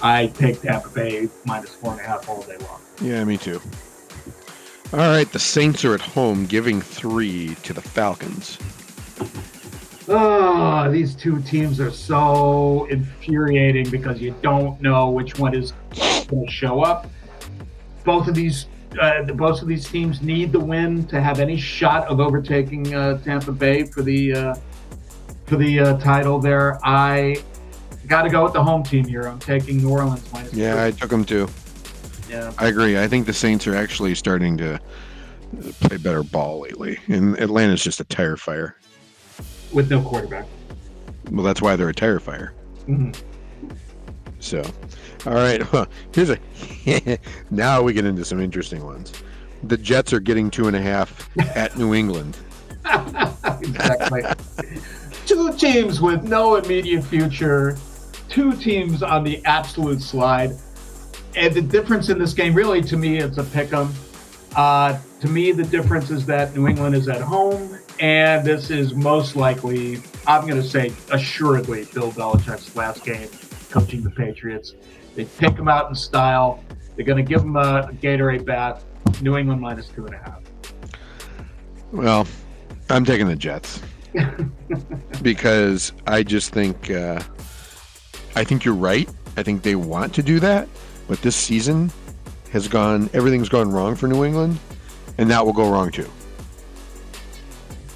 I 0.01 0.27
take 0.27 0.62
Tampa 0.62 0.89
Bay 0.89 1.27
minus 1.45 1.75
four 1.75 1.91
and 1.91 2.01
a 2.01 2.03
half 2.03 2.29
all 2.29 2.41
day 2.43 2.57
long. 2.57 2.79
Yeah, 3.01 3.24
me 3.25 3.38
too. 3.38 3.62
All 4.91 5.00
right, 5.00 5.31
the 5.31 5.39
Saints 5.39 5.86
are 5.86 5.93
at 5.93 6.01
home 6.01 6.45
giving 6.45 6.81
three 6.81 7.55
to 7.63 7.74
the 7.74 7.81
Falcons. 7.81 8.57
Oh, 10.12 10.89
these 10.92 11.13
two 11.13 11.39
teams 11.44 11.80
are 11.80 11.92
so 11.92 12.86
infuriating 12.86 13.92
because 13.92 14.20
you 14.20 14.34
don't 14.42 14.82
know 14.82 15.12
which 15.12 15.38
one 15.38 15.54
is 15.54 15.74
going 16.28 16.48
to 16.48 16.51
show 16.51 16.82
up. 16.82 17.08
Both 18.04 18.28
of 18.28 18.34
these, 18.34 18.66
uh, 19.00 19.22
both 19.22 19.62
of 19.62 19.68
these 19.68 19.88
teams 19.88 20.24
need 20.24 20.51
the 20.51 20.60
win 20.60 21.06
to 21.08 21.22
have 21.22 21.39
any 21.39 21.58
shot 21.58 22.08
of 22.08 22.20
overtaking 22.20 22.92
uh, 22.96 23.20
Tampa 23.20 23.51
Bay 23.51 23.84
for 23.84 24.01
the 24.01 24.34
uh, 24.34 24.56
for 25.46 25.58
the 25.58 25.80
uh, 25.80 25.98
title. 26.00 26.39
There, 26.39 26.80
I 26.84 27.44
got 28.08 28.24
to 28.24 28.30
go 28.30 28.44
with 28.44 28.54
the 28.54 28.63
home 28.63 28.82
team 28.82 29.06
here. 29.06 29.28
I'm 29.28 29.38
taking 29.38 29.78
New 29.78 29.92
Orleans 29.92 30.28
minus. 30.34 30.54
Yeah, 30.54 30.74
three. 30.74 30.84
I 30.86 30.92
took 30.92 31.12
them 31.12 31.24
too. 31.24 31.48
Yeah, 32.28 32.51
I 32.58 32.68
agree. 32.68 32.98
I 32.98 33.08
think 33.08 33.28
the 33.28 33.34
Saints 33.34 33.68
are 33.68 33.75
actually 33.75 34.16
starting 34.16 34.58
to 34.58 34.80
play 35.82 35.98
better 35.98 36.24
ball 36.24 36.62
lately, 36.62 36.98
and 37.08 37.39
Atlanta's 37.39 37.84
just 37.84 38.00
a 38.00 38.06
tire 38.06 38.38
fire 38.38 38.75
with 39.73 39.89
no 39.89 40.01
quarterback. 40.01 40.45
Well, 41.31 41.43
that's 41.43 41.61
why 41.61 41.75
they're 41.75 41.89
a 41.89 41.93
tire 41.93 42.19
fire. 42.19 42.53
Mm-hmm. 42.88 43.11
So, 44.39 44.63
all 45.25 45.33
right. 45.33 45.61
Here's 46.13 46.29
a. 46.29 46.39
now 47.51 47.81
we 47.81 47.93
get 47.93 48.05
into 48.05 48.23
some 48.25 48.39
interesting 48.39 48.83
ones. 48.83 49.13
The 49.63 49.77
Jets 49.77 50.13
are 50.13 50.19
getting 50.19 50.49
two 50.49 50.67
and 50.67 50.75
a 50.75 50.81
half 50.81 51.29
at 51.55 51.77
New 51.77 51.93
England. 51.93 52.38
exactly. 53.61 54.23
two 55.25 55.53
teams 55.53 55.99
with 55.99 56.23
no 56.23 56.55
immediate 56.55 57.03
future, 57.03 57.77
two 58.29 58.53
teams 58.53 59.03
on 59.03 59.23
the 59.23 59.43
absolute 59.45 60.01
slide. 60.01 60.51
And 61.35 61.53
the 61.53 61.61
difference 61.61 62.09
in 62.09 62.17
this 62.17 62.33
game, 62.33 62.53
really, 62.53 62.81
to 62.83 62.97
me, 62.97 63.17
it's 63.17 63.38
a 63.38 63.43
pick 63.43 63.73
'em. 63.73 63.93
Uh, 64.55 64.97
to 65.19 65.27
me, 65.27 65.51
the 65.51 65.63
difference 65.63 66.09
is 66.09 66.25
that 66.25 66.55
New 66.55 66.67
England 66.67 66.95
is 66.95 67.07
at 67.07 67.21
home, 67.21 67.77
and 68.00 68.46
this 68.46 68.70
is 68.70 68.94
most 68.94 69.36
likely, 69.36 70.01
I'm 70.25 70.48
going 70.48 70.62
to 70.62 70.68
say, 70.68 70.94
assuredly, 71.12 71.86
Bill 71.94 72.12
Belichick's 72.12 72.75
last 72.75 73.03
game 73.03 73.27
coaching 73.70 74.01
the 74.01 74.10
Patriots. 74.10 74.74
They 75.15 75.25
take 75.25 75.58
him 75.58 75.68
out 75.68 75.89
in 75.89 75.96
style. 75.96 76.63
They're 76.96 77.06
going 77.06 77.24
to 77.24 77.27
give 77.27 77.41
him 77.41 77.56
a 77.56 77.89
Gatorade 78.01 78.46
bath. 78.46 78.86
New 79.22 79.38
England 79.38 79.62
minus 79.62 79.89
two 79.89 80.06
and 80.06 80.15
a 80.15 80.18
half. 80.18 80.41
Well, 81.91 82.27
I'm 82.89 83.03
taking 83.03 83.27
the 83.27 83.36
Jets 83.36 83.82
because 85.22 85.91
I 86.08 86.24
just 86.24 86.51
think 86.51 86.91
uh, 86.91 87.22
I 88.36 88.44
think 88.44 88.63
you're 88.63 88.75
right. 88.75 89.10
I 89.38 89.44
think 89.44 89.63
they 89.63 89.75
want 89.75 90.13
to 90.15 90.24
do 90.24 90.39
that, 90.39 90.68
but 91.08 91.22
this 91.22 91.36
season 91.36 91.91
has 92.51 92.68
gone 92.68 93.10
everything's 93.13 93.50
gone 93.50 93.72
wrong 93.72 93.96
for 93.96 94.08
New 94.08 94.24
England, 94.24 94.60
and 95.18 95.29
that 95.32 95.46
will 95.46 95.53
go 95.53 95.70
wrong 95.70 95.91
too. 95.91 96.10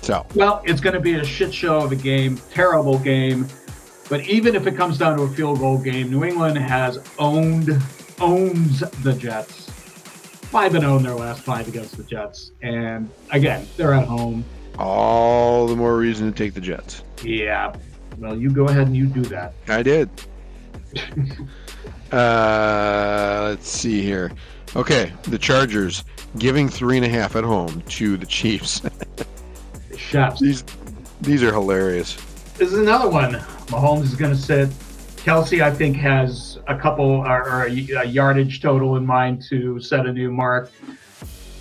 So 0.04 0.26
well, 0.36 0.62
it's 0.66 0.82
going 0.82 0.96
to 0.96 1.00
be 1.00 1.14
a 1.14 1.24
shit 1.24 1.54
show 1.54 1.80
of 1.80 1.94
a 1.94 1.96
game, 1.96 2.38
terrible 2.52 3.00
game. 3.00 3.48
But 4.10 4.28
even 4.28 4.54
if 4.54 4.68
it 4.68 4.76
comes 4.76 4.98
down 4.98 5.16
to 5.18 5.24
a 5.24 5.30
field 5.30 5.60
goal 5.60 5.78
game, 5.78 6.12
New 6.12 6.26
England 6.26 6.58
has 6.58 7.00
owned 7.18 7.82
owns 8.20 8.82
the 9.02 9.14
Jets. 9.14 9.70
Five 10.50 10.76
and 10.76 10.84
zero 10.84 10.98
in 10.98 11.04
their 11.04 11.16
last 11.16 11.42
five 11.42 11.70
against 11.70 11.96
the 11.96 12.04
Jets, 12.04 12.52
and 12.62 13.10
again, 13.32 13.66
they're 13.78 13.94
at 13.94 14.06
home. 14.06 14.44
All 14.78 15.68
the 15.68 15.76
more 15.76 15.96
reason 15.98 16.32
to 16.32 16.38
take 16.38 16.54
the 16.54 16.62
Jets. 16.62 17.04
Yeah. 17.24 17.74
Well, 18.18 18.38
you 18.38 18.52
go 18.52 18.66
ahead 18.66 18.88
and 18.88 18.96
you 18.96 19.08
do 19.08 19.22
that. 19.24 19.54
I 19.70 19.84
did. 19.84 20.10
uh, 22.12 23.46
let's 23.50 23.70
see 23.70 24.02
here. 24.02 24.34
Okay, 24.76 25.14
the 25.24 25.38
Chargers 25.38 26.04
giving 26.38 26.68
three 26.68 26.98
and 26.98 27.06
a 27.06 27.10
half 27.10 27.38
at 27.38 27.46
home 27.46 27.82
to 27.90 28.18
the 28.18 28.26
Chiefs. 28.26 28.82
These 30.40 30.64
these 31.22 31.44
are 31.44 31.52
hilarious. 31.52 32.16
This 32.58 32.72
is 32.72 32.80
another 32.80 33.10
one. 33.10 33.34
Mahomes 33.68 34.04
is 34.04 34.16
going 34.16 34.32
to 34.32 34.38
sit. 34.38 34.70
Kelce, 35.18 35.62
I 35.62 35.72
think, 35.72 35.96
has 35.98 36.60
a 36.68 36.78
couple 36.78 37.06
or, 37.06 37.50
or 37.50 37.64
a, 37.64 37.70
a, 37.70 38.04
yardage 38.04 38.62
total 38.62 38.98
in 38.98 39.06
mind 39.06 39.42
to 39.50 39.80
set 39.80 40.06
a 40.06 40.12
new 40.12 40.30
mark. 40.32 40.70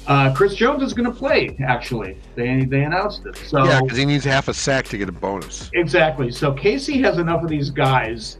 Uh, 0.09 0.35
Chris 0.35 0.57
Jones 0.57 0.83
is 0.83 0.93
going 0.93 1.11
to 1.11 1.17
play. 1.17 1.57
Actually, 1.65 2.19
they 2.35 2.65
they 2.65 2.83
announced 2.83 3.25
it. 3.25 3.37
So 3.37 3.65
yeah, 3.65 3.81
because 3.81 3.97
he 3.97 4.05
needs 4.05 4.25
half 4.25 4.49
a 4.49 4.55
sack 4.55 4.87
to 4.87 4.99
get 4.99 5.09
a 5.09 5.13
bonus. 5.13 5.71
Exactly. 5.75 6.33
So 6.33 6.53
KC 6.53 7.01
has 7.05 7.19
enough 7.19 7.45
of 7.45 7.49
these 7.49 7.71
guys 7.71 8.39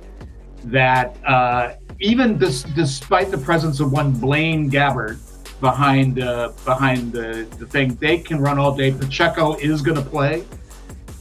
that 0.65 1.17
uh, 1.25 1.75
even 2.01 2.37
this, 2.37 2.65
despite 2.65 3.31
the 3.31 3.39
presence 3.39 3.79
of 3.79 3.93
one 3.93 4.11
Blaine 4.11 4.71
Gabbert 4.71 5.21
behind 5.63 6.21
uh, 6.21 6.53
behind 6.67 7.13
the, 7.13 7.47
the 7.59 7.67
thing, 7.67 7.95
they 7.95 8.19
can 8.19 8.39
run 8.39 8.59
all 8.59 8.77
day. 8.77 8.91
Pacheco 8.91 9.55
is 9.55 9.81
going 9.81 9.97
to 9.97 10.05
play. 10.05 10.45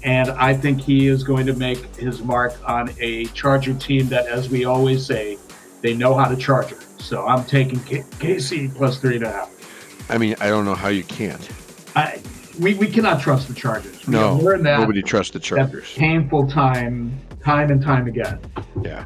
And 0.04 0.32
I 0.32 0.56
think 0.56 0.82
he 0.82 1.08
is 1.08 1.24
going 1.24 1.46
to 1.46 1.54
make 1.54 1.96
his 1.96 2.24
mark 2.24 2.54
on 2.68 2.90
a 3.00 3.26
Charger 3.28 3.76
team 3.76 4.08
that, 4.08 4.26
as 4.26 4.50
we 4.50 4.66
always 4.66 5.06
say, 5.06 5.38
they 5.82 5.94
know 5.94 6.16
how 6.16 6.28
to 6.28 6.36
charger. 6.36 6.80
So 6.98 7.28
I'm 7.28 7.46
taking 7.46 7.80
K- 7.82 8.04
KC 8.18 8.76
plus 8.76 8.98
three 8.98 9.18
and 9.18 9.26
a 9.26 9.32
half. 9.32 10.10
I 10.10 10.18
mean, 10.18 10.36
I 10.42 10.48
don't 10.48 10.66
know 10.66 10.74
how 10.74 10.88
you 10.88 11.04
can't. 11.04 11.48
I, 11.96 12.20
we, 12.60 12.74
we 12.74 12.88
cannot 12.88 13.22
trust 13.22 13.48
the 13.48 13.54
Chargers. 13.54 14.08
We 14.08 14.14
no, 14.14 14.40
that, 14.40 14.80
nobody 14.80 15.04
trusts 15.04 15.34
the 15.34 15.40
Chargers. 15.40 15.94
painful 15.94 16.48
time, 16.48 17.16
time 17.44 17.70
and 17.70 17.82
time 17.82 18.08
again. 18.08 18.40
Yeah. 18.82 19.06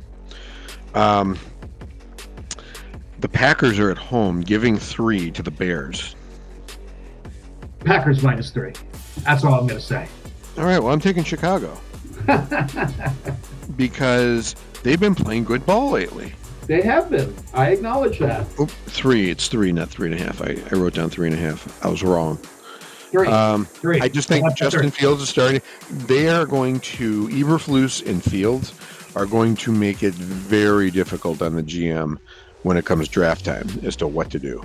Um, 0.93 1.37
the 3.19 3.29
Packers 3.29 3.79
are 3.79 3.91
at 3.91 3.97
home, 3.97 4.41
giving 4.41 4.77
three 4.77 5.31
to 5.31 5.41
the 5.41 5.51
Bears. 5.51 6.15
Packers 7.79 8.23
minus 8.23 8.49
three. 8.51 8.73
That's 9.19 9.43
all 9.43 9.53
I'm 9.53 9.67
going 9.67 9.79
to 9.79 9.85
say. 9.85 10.07
All 10.57 10.65
right. 10.65 10.79
Well, 10.79 10.91
I'm 10.91 10.99
taking 10.99 11.23
Chicago 11.23 11.77
because 13.77 14.55
they've 14.83 14.99
been 14.99 15.15
playing 15.15 15.43
good 15.43 15.65
ball 15.65 15.91
lately. 15.91 16.33
They 16.67 16.81
have 16.81 17.11
been. 17.11 17.35
I 17.53 17.71
acknowledge 17.71 18.19
that. 18.19 18.47
Oh, 18.57 18.65
three. 18.65 19.29
It's 19.29 19.47
three, 19.47 19.71
not 19.71 19.89
three 19.89 20.11
and 20.11 20.19
a 20.19 20.23
half. 20.23 20.41
I, 20.41 20.57
I 20.71 20.75
wrote 20.75 20.95
down 20.95 21.09
three 21.09 21.27
and 21.27 21.35
a 21.35 21.39
half. 21.39 21.85
I 21.85 21.89
was 21.89 22.03
wrong. 22.03 22.37
Three. 22.37 23.27
Um, 23.27 23.65
three. 23.65 24.01
I 24.01 24.07
just 24.07 24.27
think 24.27 24.51
Justin 24.55 24.89
Fields 24.89 25.21
is 25.21 25.29
starting. 25.29 25.61
They 25.89 26.27
are 26.27 26.45
going 26.45 26.79
to 26.81 27.27
Eberflus 27.29 28.05
and 28.05 28.23
Fields 28.23 28.73
are 29.15 29.25
going 29.25 29.55
to 29.55 29.71
make 29.71 30.03
it 30.03 30.13
very 30.13 30.89
difficult 30.89 31.41
on 31.41 31.55
the 31.55 31.63
GM 31.63 32.17
when 32.65 32.77
it 32.77 32.83
comes 32.83 33.07
draft 33.07 33.45
time 33.45 33.69
as 33.83 33.95
to 33.95 34.07
what 34.07 34.31
to 34.31 34.39
do. 34.39 34.59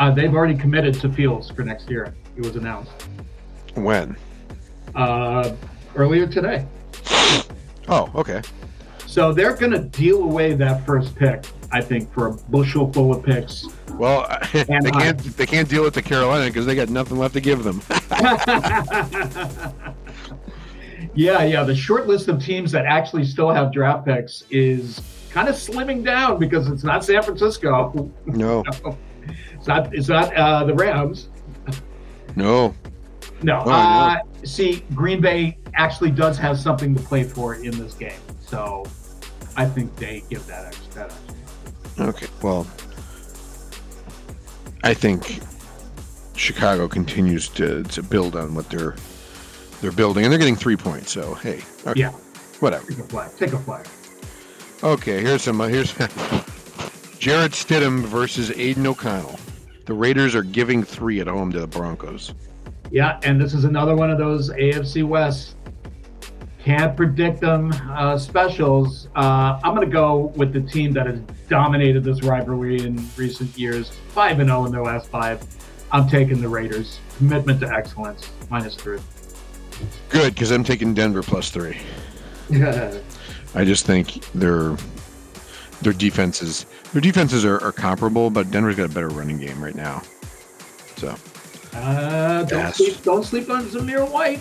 Uh, 0.00 0.10
they've 0.10 0.34
already 0.34 0.56
committed 0.56 0.92
to 0.92 1.08
Fields 1.08 1.48
for 1.48 1.62
next 1.62 1.88
year. 1.88 2.12
It 2.36 2.44
was 2.44 2.56
announced. 2.56 2.90
When? 3.74 4.16
uh, 4.96 5.54
earlier 5.94 6.26
today. 6.26 6.66
Oh, 7.88 8.10
okay. 8.16 8.42
So 9.06 9.32
they're 9.32 9.54
going 9.54 9.70
to 9.70 9.78
deal 9.78 10.24
away 10.24 10.54
that 10.54 10.84
first 10.84 11.14
pick, 11.14 11.44
I 11.70 11.80
think, 11.80 12.12
for 12.12 12.26
a 12.26 12.32
bushel 12.32 12.92
full 12.92 13.14
of 13.14 13.24
picks. 13.24 13.66
Well, 13.92 14.26
they 14.52 14.64
can't 14.64 15.18
they 15.36 15.46
can't 15.46 15.68
deal 15.68 15.84
with 15.84 15.94
the 15.94 16.02
Carolina 16.02 16.46
because 16.46 16.66
they 16.66 16.74
got 16.74 16.88
nothing 16.88 17.18
left 17.18 17.34
to 17.34 17.40
give 17.40 17.62
them. 17.62 17.80
yeah, 21.14 21.44
yeah. 21.44 21.62
The 21.64 21.74
short 21.74 22.06
list 22.06 22.28
of 22.28 22.42
teams 22.42 22.72
that 22.72 22.86
actually 22.86 23.24
still 23.24 23.50
have 23.50 23.72
draft 23.72 24.06
picks 24.06 24.44
is 24.50 25.00
kind 25.30 25.48
of 25.48 25.54
slimming 25.54 26.04
down 26.04 26.38
because 26.38 26.68
it's 26.68 26.84
not 26.84 27.04
San 27.04 27.22
Francisco. 27.22 28.10
No, 28.26 28.64
it's 29.54 29.66
not. 29.66 29.94
It's 29.94 30.08
not 30.08 30.34
uh, 30.34 30.64
the 30.64 30.74
Rams. 30.74 31.28
No. 32.36 32.74
No. 33.42 33.62
Oh, 33.64 33.70
uh, 33.70 34.14
no 34.14 34.30
see, 34.44 34.84
Green 34.94 35.20
Bay 35.20 35.58
actually 35.74 36.10
does 36.10 36.38
have 36.38 36.58
something 36.58 36.94
to 36.94 37.02
play 37.02 37.24
for 37.24 37.54
in 37.54 37.78
this 37.78 37.94
game. 37.94 38.20
So 38.40 38.84
I 39.56 39.66
think 39.66 39.94
they 39.96 40.22
give 40.28 40.46
that 40.46 40.66
extra. 40.66 41.08
That 41.96 42.08
Okay. 42.08 42.26
Well, 42.42 42.66
I 44.82 44.94
think 44.94 45.40
Chicago 46.34 46.88
continues 46.88 47.48
to, 47.50 47.82
to 47.84 48.02
build 48.02 48.36
on 48.36 48.54
what 48.54 48.68
they're 48.70 48.96
they're 49.80 49.92
building, 49.92 50.24
and 50.24 50.32
they're 50.32 50.38
getting 50.38 50.56
three 50.56 50.76
points. 50.76 51.12
So 51.12 51.34
hey, 51.34 51.62
okay. 51.86 52.00
yeah, 52.00 52.12
whatever. 52.60 52.86
Take 52.86 52.98
a 52.98 53.02
flag. 53.04 53.30
Take 53.36 53.52
a 53.52 53.58
flag. 53.58 53.86
Okay, 54.82 55.20
here's 55.20 55.42
some. 55.42 55.60
Uh, 55.60 55.68
here's 55.68 55.92
Jarrett 57.18 57.52
Stidham 57.52 58.00
versus 58.04 58.50
Aidan 58.52 58.86
O'Connell. 58.86 59.38
The 59.86 59.94
Raiders 59.94 60.34
are 60.34 60.42
giving 60.42 60.82
three 60.82 61.20
at 61.20 61.26
home 61.26 61.52
to 61.52 61.60
the 61.60 61.66
Broncos. 61.66 62.34
Yeah, 62.90 63.20
and 63.22 63.40
this 63.40 63.54
is 63.54 63.64
another 63.64 63.94
one 63.94 64.10
of 64.10 64.18
those 64.18 64.50
AFC 64.50 65.04
West 65.04 65.54
can't 66.64 66.96
predict 66.96 67.40
them 67.40 67.72
uh, 67.90 68.18
specials. 68.18 69.08
Uh, 69.16 69.58
I'm 69.64 69.74
going 69.74 69.86
to 69.86 69.92
go 69.92 70.32
with 70.36 70.52
the 70.52 70.60
team 70.60 70.92
that 70.92 71.06
has 71.06 71.20
dominated 71.48 72.04
this 72.04 72.22
rivalry 72.22 72.82
in 72.82 73.02
recent 73.16 73.56
years, 73.56 73.90
five 74.08 74.40
and 74.40 74.48
zero 74.48 74.60
oh 74.60 74.66
in 74.66 74.72
their 74.72 74.82
last 74.82 75.08
five. 75.08 75.42
I'm 75.90 76.08
taking 76.08 76.40
the 76.40 76.48
Raiders. 76.48 77.00
Commitment 77.16 77.60
to 77.60 77.68
excellence, 77.72 78.30
minus 78.50 78.74
three. 78.74 79.00
Good, 80.08 80.34
because 80.34 80.50
I'm 80.50 80.64
taking 80.64 80.94
Denver 80.94 81.22
plus 81.22 81.50
three. 81.50 81.78
I 83.54 83.64
just 83.64 83.86
think 83.86 84.22
their 84.32 84.76
their 85.82 85.92
defenses 85.92 86.66
their 86.92 87.00
defenses 87.00 87.44
are, 87.44 87.62
are 87.62 87.72
comparable, 87.72 88.30
but 88.30 88.50
Denver's 88.50 88.76
got 88.76 88.90
a 88.90 88.94
better 88.94 89.08
running 89.08 89.38
game 89.38 89.62
right 89.62 89.74
now. 89.74 90.02
So 90.96 91.14
uh, 91.74 92.44
don't, 92.44 92.58
yes. 92.58 92.76
sleep, 92.76 93.02
don't 93.02 93.24
sleep 93.24 93.48
on 93.50 93.64
Zamir 93.66 94.08
White. 94.10 94.40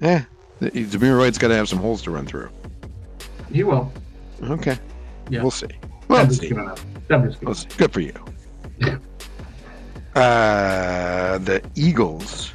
Yeah, 0.00 0.24
Zamir 0.60 1.18
White's 1.18 1.38
got 1.38 1.48
to 1.48 1.54
have 1.54 1.68
some 1.68 1.78
holes 1.78 2.02
to 2.02 2.10
run 2.10 2.26
through. 2.26 2.48
He 3.52 3.62
will. 3.64 3.92
Okay. 4.42 4.78
Yeah. 5.30 5.42
We'll 5.42 5.50
see. 5.50 5.68
We'll 6.08 6.30
see. 6.30 6.52
We'll 6.52 7.54
see. 7.54 7.68
Good 7.76 7.92
for 7.92 8.00
you. 8.00 8.14
uh, 10.14 11.38
the 11.38 11.62
Eagles 11.74 12.52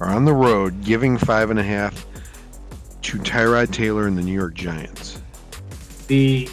are 0.00 0.08
on 0.08 0.24
the 0.24 0.32
road 0.32 0.82
giving 0.84 1.16
five 1.16 1.50
and 1.50 1.58
a 1.58 1.62
half 1.62 2.06
to 3.02 3.18
Tyrod 3.18 3.70
Taylor 3.70 4.06
and 4.06 4.16
the 4.16 4.22
New 4.22 4.32
York 4.32 4.54
Giants. 4.54 5.20
The 6.06 6.48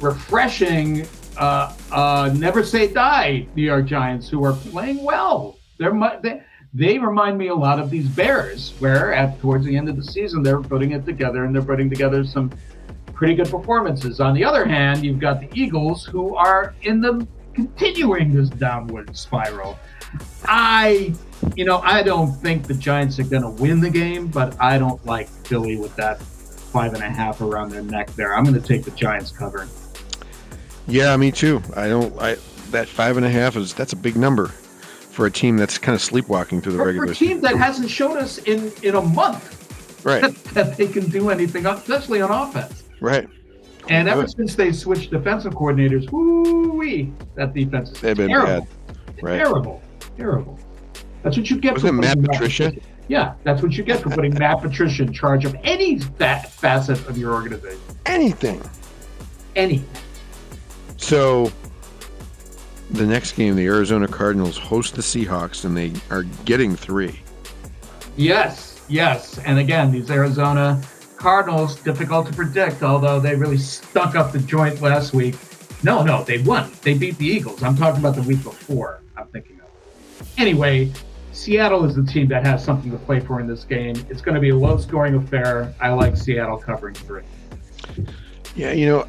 refreshing 0.00 1.06
uh, 1.36 1.74
uh, 1.90 2.34
never 2.36 2.62
say 2.62 2.92
die 2.92 3.46
New 3.54 3.62
York 3.62 3.86
Giants, 3.86 4.28
who 4.28 4.44
are 4.44 4.52
playing 4.52 5.02
well. 5.02 5.58
They're 5.78 5.92
they, 6.22 6.42
they 6.72 6.98
remind 6.98 7.38
me 7.38 7.48
a 7.48 7.54
lot 7.54 7.78
of 7.78 7.90
these 7.90 8.08
Bears, 8.08 8.74
where 8.78 9.14
at 9.14 9.40
towards 9.40 9.64
the 9.64 9.76
end 9.76 9.88
of 9.88 9.96
the 9.96 10.04
season 10.04 10.42
they're 10.42 10.60
putting 10.60 10.92
it 10.92 11.04
together 11.04 11.44
and 11.44 11.54
they're 11.54 11.62
putting 11.62 11.88
together 11.88 12.24
some 12.24 12.50
pretty 13.12 13.34
good 13.34 13.48
performances. 13.48 14.20
On 14.20 14.34
the 14.34 14.44
other 14.44 14.64
hand, 14.64 15.04
you've 15.04 15.20
got 15.20 15.40
the 15.40 15.48
Eagles 15.54 16.04
who 16.04 16.34
are 16.34 16.74
in 16.82 17.00
the 17.00 17.26
continuing 17.54 18.34
this 18.34 18.50
downward 18.50 19.16
spiral. 19.16 19.78
I, 20.44 21.14
you 21.56 21.64
know, 21.64 21.78
I 21.78 22.02
don't 22.02 22.32
think 22.32 22.66
the 22.66 22.74
Giants 22.74 23.18
are 23.18 23.24
going 23.24 23.42
to 23.42 23.50
win 23.50 23.80
the 23.80 23.90
game, 23.90 24.28
but 24.28 24.60
I 24.60 24.78
don't 24.78 25.04
like 25.04 25.28
Philly 25.28 25.76
with 25.76 25.94
that 25.96 26.20
five 26.20 26.94
and 26.94 27.02
a 27.02 27.10
half 27.10 27.40
around 27.40 27.70
their 27.70 27.82
neck 27.82 28.10
there. 28.12 28.34
I'm 28.34 28.44
going 28.44 28.60
to 28.60 28.66
take 28.66 28.84
the 28.84 28.90
Giants 28.92 29.30
covering. 29.30 29.68
Yeah, 30.86 31.16
me 31.16 31.32
too. 31.32 31.62
I 31.76 31.88
don't. 31.88 32.16
I 32.20 32.36
that 32.70 32.88
five 32.88 33.16
and 33.16 33.24
a 33.24 33.30
half 33.30 33.56
is 33.56 33.72
that's 33.72 33.92
a 33.92 33.96
big 33.96 34.16
number 34.16 34.48
for 34.48 35.26
a 35.26 35.30
team 35.30 35.56
that's 35.56 35.78
kind 35.78 35.94
of 35.94 36.02
sleepwalking 36.02 36.60
through 36.60 36.72
the 36.72 36.78
For, 36.78 36.86
regular 36.86 37.06
for 37.06 37.12
a 37.12 37.14
team 37.14 37.40
that 37.42 37.56
hasn't 37.56 37.88
showed 37.88 38.16
us 38.16 38.38
in 38.38 38.72
in 38.82 38.96
a 38.96 39.00
month 39.00 39.64
Right, 40.04 40.34
that 40.54 40.76
they 40.76 40.86
can 40.86 41.08
do 41.08 41.30
anything, 41.30 41.66
especially 41.66 42.20
on 42.20 42.30
offense. 42.30 42.84
right. 43.00 43.28
And 43.90 44.08
ever 44.08 44.26
since 44.26 44.54
they 44.54 44.72
switched 44.72 45.10
defensive 45.10 45.52
coordinators, 45.52 46.10
woo-wee, 46.10 47.12
that 47.34 47.52
defense 47.52 47.90
is 47.90 48.00
They've 48.00 48.16
been 48.16 48.30
bad. 48.30 48.66
Right. 49.20 49.36
Terrible. 49.36 49.82
Terrible. 50.16 50.58
That's 51.24 51.38
what 51.38 51.48
you 51.48 51.58
get 51.58 51.72
Wasn't 51.72 51.88
for 51.88 51.94
Matt 51.94 52.16
putting 52.16 52.30
Patricia? 52.30 52.72
Yeah, 53.08 53.34
that's 53.44 53.62
what 53.62 53.72
you 53.72 53.82
get 53.82 54.00
for 54.00 54.10
putting 54.10 54.34
Matt 54.34 54.60
Patricia 54.60 55.02
in 55.02 55.12
charge 55.12 55.46
of 55.46 55.56
any 55.64 55.98
fa- 55.98 56.44
facet 56.48 57.08
of 57.08 57.16
your 57.16 57.32
organization. 57.32 57.80
Anything. 58.04 58.62
Any. 59.56 59.82
So 60.98 61.50
the 62.90 63.06
next 63.06 63.32
game, 63.32 63.56
the 63.56 63.64
Arizona 63.64 64.06
Cardinals 64.06 64.58
host 64.58 64.96
the 64.96 65.02
Seahawks, 65.02 65.64
and 65.64 65.74
they 65.74 65.92
are 66.10 66.24
getting 66.44 66.76
three. 66.76 67.18
Yes, 68.16 68.84
yes. 68.88 69.38
And 69.38 69.58
again, 69.58 69.90
these 69.90 70.10
Arizona 70.10 70.80
Cardinals, 71.16 71.76
difficult 71.76 72.26
to 72.26 72.34
predict, 72.34 72.82
although 72.82 73.18
they 73.18 73.34
really 73.34 73.56
stuck 73.56 74.14
up 74.14 74.30
the 74.32 74.40
joint 74.40 74.82
last 74.82 75.14
week. 75.14 75.36
No, 75.82 76.02
no, 76.02 76.22
they 76.22 76.42
won. 76.42 76.70
They 76.82 76.92
beat 76.92 77.16
the 77.16 77.26
Eagles. 77.26 77.62
I'm 77.62 77.76
talking 77.76 78.00
about 78.00 78.14
the 78.14 78.22
week 78.22 78.42
before, 78.42 79.00
I'm 79.16 79.26
thinking 79.28 79.58
of. 79.60 80.28
Anyway, 80.38 80.92
Seattle 81.34 81.84
is 81.84 81.96
the 81.96 82.04
team 82.04 82.28
that 82.28 82.46
has 82.46 82.64
something 82.64 82.90
to 82.92 82.96
play 82.98 83.18
for 83.20 83.40
in 83.40 83.46
this 83.46 83.64
game. 83.64 83.96
It's 84.08 84.22
going 84.22 84.36
to 84.36 84.40
be 84.40 84.50
a 84.50 84.56
low 84.56 84.78
scoring 84.78 85.16
affair. 85.16 85.74
I 85.80 85.90
like 85.90 86.16
Seattle 86.16 86.56
covering 86.56 86.94
three. 86.94 87.22
Yeah, 88.54 88.70
you 88.72 88.86
know, 88.86 89.06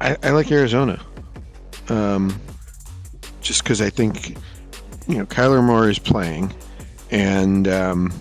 I, 0.00 0.16
I- 0.22 0.30
like 0.30 0.50
Arizona. 0.50 1.00
Um, 1.88 2.38
just 3.40 3.62
because 3.62 3.80
I 3.80 3.90
think, 3.90 4.30
you 5.06 5.18
know, 5.18 5.26
Kyler 5.26 5.62
Moore 5.62 5.88
is 5.88 5.98
playing, 6.00 6.52
and 7.12 7.68
um, 7.68 8.12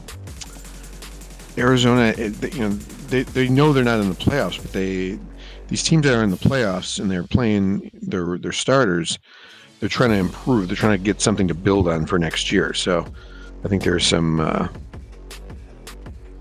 Arizona, 1.58 2.14
it- 2.18 2.54
you 2.54 2.60
know, 2.62 2.70
they, 2.70 3.24
they 3.24 3.50
know 3.50 3.74
they're 3.74 3.84
not 3.84 4.00
in 4.00 4.10
the 4.10 4.16
playoffs, 4.16 4.62
but 4.62 4.72
they 4.72 5.20
these 5.68 5.84
teams 5.84 6.04
that 6.04 6.14
are 6.14 6.24
in 6.24 6.30
the 6.32 6.38
playoffs 6.38 7.00
and 7.00 7.10
they're 7.10 7.24
playing 7.24 7.90
their 8.02 8.38
their 8.38 8.52
starters, 8.52 9.18
they're 9.82 9.90
trying 9.90 10.12
to 10.12 10.18
improve. 10.18 10.68
They're 10.70 10.78
trying 10.78 10.98
to 10.98 11.04
get 11.04 11.20
something 11.20 11.50
to 11.50 11.54
build 11.56 11.90
on 11.90 12.06
for 12.06 12.18
next 12.18 12.52
year. 12.54 12.74
So, 12.74 13.06
I 13.66 13.68
think 13.68 13.84
there's 13.84 14.06
some 14.08 14.40
uh, 14.40 14.70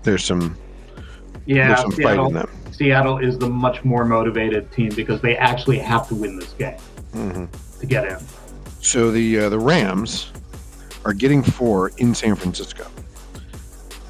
there's 0.03 0.23
some 0.23 0.55
Yeah, 1.45 1.67
there's 1.67 1.81
some 1.81 1.91
fight 1.91 2.13
Seattle, 2.13 2.27
in 2.27 2.33
them. 2.33 2.49
Seattle 2.71 3.17
is 3.17 3.37
the 3.37 3.49
much 3.49 3.83
more 3.83 4.05
motivated 4.05 4.71
team 4.71 4.91
because 4.95 5.21
they 5.21 5.35
actually 5.37 5.79
have 5.79 6.07
to 6.07 6.15
win 6.15 6.39
this 6.39 6.53
game 6.53 6.77
hmm 7.13 7.45
to 7.79 7.85
get 7.85 8.05
in. 8.07 8.19
So 8.79 9.11
the 9.11 9.39
uh, 9.41 9.49
the 9.49 9.59
Rams 9.59 10.31
are 11.03 11.13
getting 11.13 11.43
four 11.43 11.91
in 11.97 12.13
San 12.15 12.35
Francisco. 12.35 12.85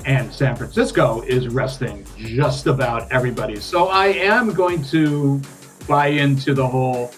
and 0.05 0.33
San 0.33 0.55
Francisco 0.57 1.21
is 1.21 1.47
resting 1.47 2.05
just 2.17 2.67
about 2.67 3.09
everybody. 3.11 3.55
So 3.57 3.87
I 3.87 4.07
am 4.07 4.53
going 4.53 4.83
to 4.85 5.41
buy 5.87 6.07
into 6.07 6.53
the 6.53 6.67
whole, 6.67 7.11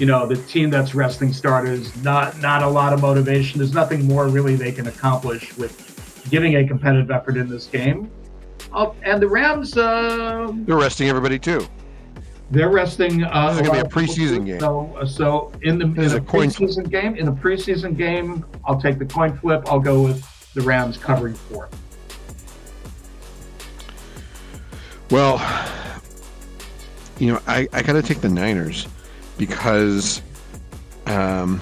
you 0.00 0.06
know, 0.06 0.26
the 0.26 0.36
team 0.36 0.70
that's 0.70 0.94
resting 0.94 1.30
starters, 1.32 1.94
not 2.02 2.40
not 2.40 2.62
a 2.62 2.68
lot 2.68 2.94
of 2.94 3.02
motivation. 3.02 3.58
There's 3.58 3.74
nothing 3.74 4.06
more 4.06 4.28
really 4.28 4.56
they 4.56 4.72
can 4.72 4.86
accomplish 4.86 5.54
with 5.58 6.26
giving 6.30 6.56
a 6.56 6.66
competitive 6.66 7.10
effort 7.10 7.36
in 7.36 7.48
this 7.50 7.66
game. 7.66 8.10
Oh, 8.72 8.94
and 9.02 9.20
the 9.20 9.28
Rams, 9.28 9.76
uh, 9.76 10.50
They're 10.54 10.76
resting 10.76 11.08
everybody 11.10 11.38
too. 11.38 11.66
they're 12.50 12.70
resting. 12.70 13.24
Uh, 13.24 13.50
This 13.52 13.60
is 13.60 13.68
gonna 13.68 13.82
be 13.82 13.86
a 13.86 13.90
preseason 13.90 14.46
game. 14.46 14.60
So, 14.60 15.04
so 15.06 15.52
in 15.62 15.78
the 15.78 15.84
in 15.84 16.12
a 16.12 16.16
a 16.16 16.20
coin 16.20 16.48
flip. 16.48 16.70
preseason 16.70 16.90
game, 16.90 17.14
in 17.16 17.28
a 17.28 17.32
preseason 17.32 17.94
game, 17.96 18.44
I'll 18.64 18.80
take 18.80 18.98
the 18.98 19.06
coin 19.06 19.36
flip. 19.36 19.64
I'll 19.66 19.80
go 19.80 20.02
with 20.02 20.24
the 20.54 20.62
Rams 20.62 20.96
covering 20.96 21.34
four. 21.34 21.68
Well, 25.10 25.36
you 27.18 27.32
know, 27.32 27.40
I, 27.46 27.68
I 27.72 27.82
got 27.82 27.92
to 27.94 28.02
take 28.02 28.20
the 28.20 28.28
Niners 28.28 28.86
because 29.40 30.20
um, 31.06 31.60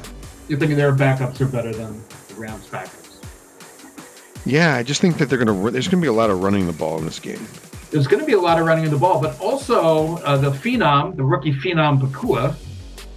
You're 0.49 0.59
thinking 0.59 0.77
their 0.77 0.93
backups 0.93 1.41
are 1.41 1.47
better 1.47 1.73
than 1.73 2.03
the 2.29 2.35
Rams' 2.35 2.67
backups. 2.69 3.23
yeah, 4.45 4.75
I 4.75 4.83
just 4.83 5.01
think 5.01 5.17
that 5.19 5.27
they're 5.31 5.38
gonna 5.43 5.71
there's 5.71 5.87
gonna 5.88 6.03
be 6.03 6.09
a 6.09 6.12
lot 6.12 6.29
of 6.29 6.43
running 6.43 6.67
the 6.67 6.73
ball 6.73 6.99
in 6.99 7.05
this 7.05 7.19
game. 7.21 7.41
There's 7.91 8.07
going 8.07 8.21
to 8.21 8.27
be 8.27 8.35
a 8.35 8.41
lot 8.41 8.61
of 8.61 8.67
running 8.67 8.85
of 8.85 8.91
the 8.91 8.99
ball, 8.99 9.19
but 9.19 9.41
also 9.41 10.19
uh, 10.19 10.37
the 10.37 10.51
phenom, 10.51 11.17
the 11.17 11.25
rookie 11.25 11.55
phenom 11.55 11.99
Pakua, 11.99 12.55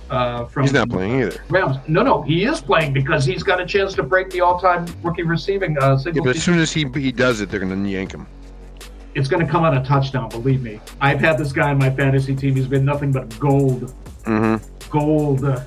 uh, 0.09 0.45
from 0.45 0.63
He's 0.63 0.71
not 0.71 0.87
playing 0.89 1.19
either. 1.23 1.43
Rams. 1.49 1.75
No, 1.89 2.03
no, 2.03 2.21
he 2.21 2.45
is 2.45 2.61
playing 2.61 2.93
because 2.93 3.25
he's 3.25 3.43
got 3.43 3.59
a 3.59 3.65
chance 3.65 3.93
to 3.95 4.03
break 4.03 4.29
the 4.29 4.39
all-time 4.39 4.85
rookie 5.03 5.23
receiving 5.23 5.77
uh, 5.77 5.89
Yeah, 5.89 5.97
single. 5.97 6.23
but 6.23 6.37
as 6.37 6.43
soon 6.43 6.57
as 6.57 6.71
he 6.71 6.85
he 6.95 7.11
does 7.11 7.41
it, 7.41 7.49
they're 7.49 7.59
gonna 7.59 7.85
yank 7.85 8.13
him. 8.13 8.25
it's 9.13 9.27
going 9.27 9.45
to 9.45 9.51
come 9.51 9.65
on 9.65 9.75
a 9.75 9.83
touchdown. 9.83 10.29
Believe 10.29 10.61
me. 10.61 10.79
I've 11.01 11.19
had 11.19 11.37
this 11.37 11.51
guy 11.51 11.71
on 11.71 11.77
my 11.77 11.89
fantasy 11.89 12.33
team. 12.33 12.55
He's 12.55 12.65
been 12.67 12.85
nothing 12.85 13.11
but 13.11 13.37
gold, 13.41 13.93
Mm-hmm. 14.23 14.89
gold. 14.89 15.45
I, 15.45 15.65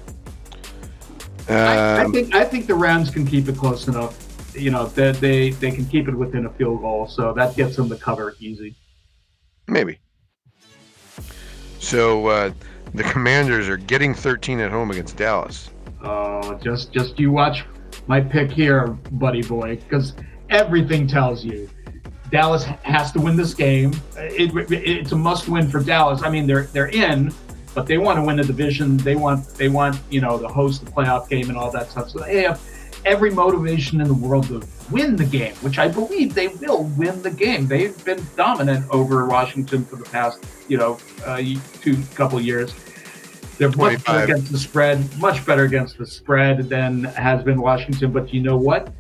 I 1.49 2.05
Um, 2.05 2.13
think 2.13 2.35
I 2.35 2.45
think 2.45 2.67
the 2.67 2.75
Rams 2.75 3.11
can 3.11 3.27
keep 3.27 3.49
it 3.49 3.57
close 3.57 3.89
enough. 3.89 4.21
You 4.57 4.71
know 4.71 4.87
that 4.87 5.17
they 5.17 5.51
they 5.51 5.71
can 5.71 5.85
keep 5.87 6.09
it 6.09 6.15
within 6.15 6.47
a 6.47 6.51
field 6.51 6.81
goal, 6.81 7.07
so 7.09 7.33
that 7.35 7.57
gets 7.57 7.77
them 7.77 7.89
the 7.89 7.97
cover 7.97 8.35
easy. 8.41 8.77
maybe. 9.69 9.99
So 11.81 12.27
uh, 12.29 12.51
the 12.95 13.03
Commanders 13.05 13.69
are 13.69 13.77
getting 13.77 14.15
13 14.15 14.61
at 14.61 14.71
home 14.71 14.91
against 14.91 15.17
Dallas. 15.17 15.71
Oh, 16.03 16.55
just 16.63 16.93
just 16.93 17.19
you 17.19 17.31
watch 17.31 17.65
my 18.07 18.21
pick 18.21 18.51
here, 18.51 18.87
buddy 19.13 19.43
boy, 19.43 19.77
because 19.77 20.15
everything 20.51 21.07
tells 21.07 21.45
you 21.45 21.69
Dallas 22.31 22.65
has 22.65 23.13
to 23.13 23.21
win 23.21 23.37
this 23.37 23.55
game. 23.55 23.93
It, 24.17 24.53
it's 24.73 25.13
a 25.13 25.17
must-win 25.17 25.69
for 25.69 25.81
Dallas. 25.83 26.23
I 26.23 26.31
mean, 26.31 26.47
they're 26.47 26.65
they're 26.65 26.89
in, 26.89 27.33
but 27.75 27.87
they 27.87 27.99
want 27.99 28.19
to 28.19 28.23
win 28.25 28.37
the 28.37 28.45
division. 28.45 28.97
They 28.97 29.17
want 29.17 29.47
they 29.55 29.69
want 29.69 29.99
you 30.11 30.21
know 30.21 30.39
to 30.39 30.49
host 30.49 30.85
the 30.85 30.91
playoff 30.91 31.29
game 31.29 31.49
and 31.49 31.59
all 31.59 31.71
that 31.73 31.91
stuff. 31.91 32.11
So 32.11 32.21
they 32.21 32.43
have 32.43 32.61
every 33.05 33.31
motivation 33.31 34.01
in 34.01 34.09
the 34.09 34.15
world 34.15 34.47
to 34.49 34.63
win 34.91 35.17
the 35.17 35.25
game, 35.25 35.55
which 35.57 35.79
I 35.79 35.89
believe 35.89 36.35
they 36.35 36.49
will 36.49 36.85
win 36.97 37.23
the 37.23 37.31
game. 37.31 37.67
They've 37.67 38.05
been 38.05 38.25
dominant 38.37 38.87
over 38.91 39.27
Washington 39.27 39.85
for 39.85 39.97
the 39.97 40.05
past 40.05 40.45
you 40.69 40.79
know 40.79 40.99
uh, 41.27 41.43
two 41.81 42.03
couple 42.15 42.41
years. 42.41 42.75
They're 43.59 43.69
much 43.69 44.03
25. 44.03 44.07
better 44.07 44.25
against 44.25 44.53
the 44.53 44.59
spread, 44.59 45.19
much 45.19 45.47
better 45.47 45.65
against 45.65 45.99
the 45.99 46.07
spread 46.07 46.69
than 46.69 47.05
has 47.05 47.45
been 47.45 47.61
Washington. 47.61 48.11
But 48.11 48.35
you 48.35 48.43
know 48.43 48.57
what? 48.57 48.93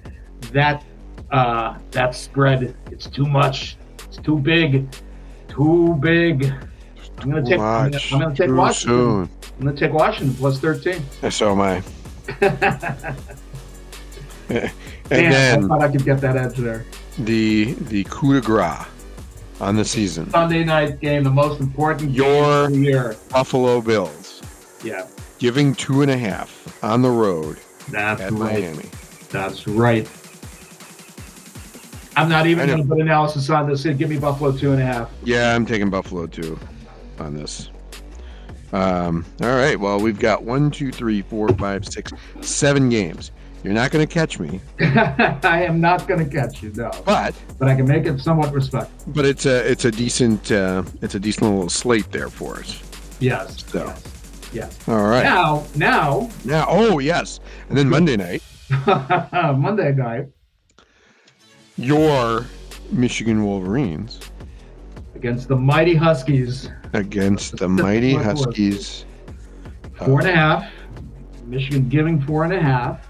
That 0.52 0.84
uh, 1.30 1.78
that 1.90 2.14
spread, 2.14 2.76
it's 2.90 3.06
too 3.06 3.26
much. 3.26 3.76
It's 4.06 4.18
too 4.18 4.38
big. 4.38 4.94
Too 5.48 5.96
big. 6.00 6.52
I'm 7.18 7.30
gonna 7.30 7.42
take. 7.44 7.58
I'm 7.60 7.90
gonna, 7.90 8.02
I'm 8.12 8.18
gonna 8.20 8.34
take 8.34 8.48
Too 8.48 8.56
Washington. 8.56 8.98
soon. 8.98 9.30
I'm 9.60 9.64
gonna 9.66 9.76
take 9.76 9.92
Washington 9.92 10.34
plus 10.34 10.58
13. 10.58 11.02
So 11.30 11.52
am 11.52 11.60
I. 11.60 11.82
And 14.50 14.70
Damn, 15.10 15.30
then 15.30 15.64
I 15.64 15.68
thought 15.68 15.82
I 15.82 15.88
could 15.92 16.04
get 16.04 16.20
that 16.22 16.36
edge 16.36 16.56
there. 16.56 16.84
the 17.18 17.74
the 17.74 18.04
coup 18.04 18.34
de 18.34 18.40
grace 18.40 18.86
on 19.60 19.76
the 19.76 19.84
season. 19.84 20.30
Sunday 20.30 20.64
night 20.64 21.00
game, 21.00 21.22
the 21.24 21.30
most 21.30 21.60
important 21.60 22.12
game 22.12 22.24
Your- 22.24 22.64
of 22.64 22.70
the 22.72 22.78
year. 22.78 23.16
Buffalo 23.30 23.80
Bills 23.80 24.42
Yeah, 24.82 25.06
giving 25.38 25.74
two 25.74 26.02
and 26.02 26.10
a 26.10 26.16
half 26.16 26.82
on 26.82 27.02
the 27.02 27.10
road 27.10 27.58
that's 27.90 28.20
at 28.22 28.32
right. 28.32 28.60
Miami. 28.62 28.88
That's 29.30 29.66
right. 29.66 30.08
I'm 32.16 32.28
not 32.28 32.46
even 32.46 32.66
going 32.68 32.80
to 32.82 32.88
put 32.88 33.00
analysis 33.00 33.50
on 33.50 33.68
this. 33.68 33.82
Give 33.84 34.08
me 34.08 34.18
Buffalo 34.18 34.52
two 34.56 34.72
and 34.72 34.80
a 34.80 34.84
half. 34.86 35.10
Yeah, 35.24 35.54
I'm 35.54 35.66
taking 35.66 35.90
Buffalo 35.90 36.26
too 36.26 36.58
on 37.20 37.34
this. 37.34 37.70
Um, 38.72 39.24
all 39.40 39.54
right. 39.54 39.78
Well, 39.78 40.00
we've 40.00 40.18
got 40.18 40.42
one, 40.42 40.70
two, 40.70 40.90
three, 40.90 41.22
four, 41.22 41.48
five, 41.50 41.86
six, 41.86 42.12
seven 42.40 42.88
games. 42.88 43.30
You're 43.62 43.72
not 43.72 43.90
going 43.90 44.06
to 44.06 44.12
catch 44.12 44.38
me, 44.38 44.60
I 44.80 45.64
am 45.66 45.80
not 45.80 46.06
going 46.06 46.22
to 46.22 46.30
catch 46.30 46.62
you, 46.62 46.70
no. 46.74 46.90
but 47.06 47.34
But 47.58 47.68
I 47.68 47.74
can 47.74 47.88
make 47.88 48.04
it 48.04 48.20
somewhat 48.20 48.52
respectful. 48.52 49.12
but 49.14 49.24
it's 49.24 49.46
a 49.46 49.66
it's 49.70 49.86
a 49.86 49.90
decent 49.90 50.52
uh, 50.52 50.82
it's 51.00 51.14
a 51.14 51.20
decent 51.20 51.50
little 51.50 51.70
slate 51.70 52.12
there 52.12 52.28
for 52.28 52.56
us. 52.58 52.82
Yes. 53.20 53.64
So. 53.70 53.86
Yes. 53.86 54.02
Yes. 54.52 54.88
All 54.88 55.04
right. 55.08 55.22
Now, 55.24 55.64
now, 55.74 56.30
Now, 56.44 56.66
oh 56.68 56.98
yes, 56.98 57.40
and 57.70 57.78
then 57.78 57.88
Monday 57.88 58.18
night, 58.18 58.42
Monday 58.86 59.92
night 59.92 60.26
your 61.76 62.46
Michigan 62.90 63.44
Wolverines 63.44 64.20
against 65.24 65.48
the 65.48 65.56
mighty 65.56 65.94
Huskies. 65.94 66.68
Against 66.92 67.56
the 67.56 67.66
mighty 67.66 68.12
Huskies. 68.12 69.06
Four 69.94 70.20
and 70.20 70.28
a 70.28 70.34
half. 70.34 70.70
Michigan 71.46 71.88
giving 71.88 72.20
four 72.20 72.44
and 72.44 72.52
a 72.52 72.60
half. 72.60 73.08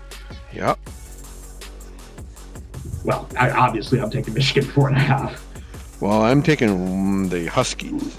Yep. 0.53 0.79
Well, 3.05 3.29
I, 3.37 3.51
obviously, 3.51 4.01
I'm 4.01 4.11
taking 4.11 4.33
Michigan 4.33 4.71
four 4.75 4.87
and 4.87 4.97
a 4.97 5.01
half. 5.01 5.45
Well, 6.01 6.23
I'm 6.23 6.41
taking 6.41 7.29
the 7.31 7.47
Huskies. 7.47 8.17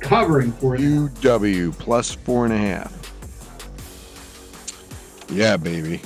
Covering 0.00 0.50
four 0.50 0.74
and 0.74 0.84
a 0.84 1.08
half. 1.08 1.20
UW 1.20 1.78
plus 1.78 2.10
four 2.10 2.44
and 2.44 2.52
a 2.52 2.58
half. 2.58 2.92
Yeah, 5.30 5.56
baby. 5.56 6.00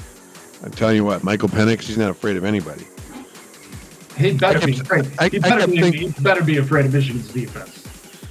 I'm 0.62 0.72
telling 0.72 0.96
you 0.96 1.04
what, 1.06 1.24
Michael 1.24 1.48
Penix, 1.48 1.84
he's 1.84 1.96
not 1.96 2.10
afraid 2.10 2.36
of 2.36 2.44
anybody. 2.44 2.86
He 4.20 4.32
better 4.34 4.58
I 4.60 4.66
be 4.66 4.78
afraid. 4.80 5.10
I- 5.18 5.28
he, 5.28 5.38
better 5.38 5.66
be, 5.66 5.80
thinking- 5.80 6.12
he 6.12 6.22
better 6.22 6.42
be 6.44 6.58
afraid 6.58 6.86
of 6.86 6.92
Michigan's 6.94 7.28
defense. 7.28 7.84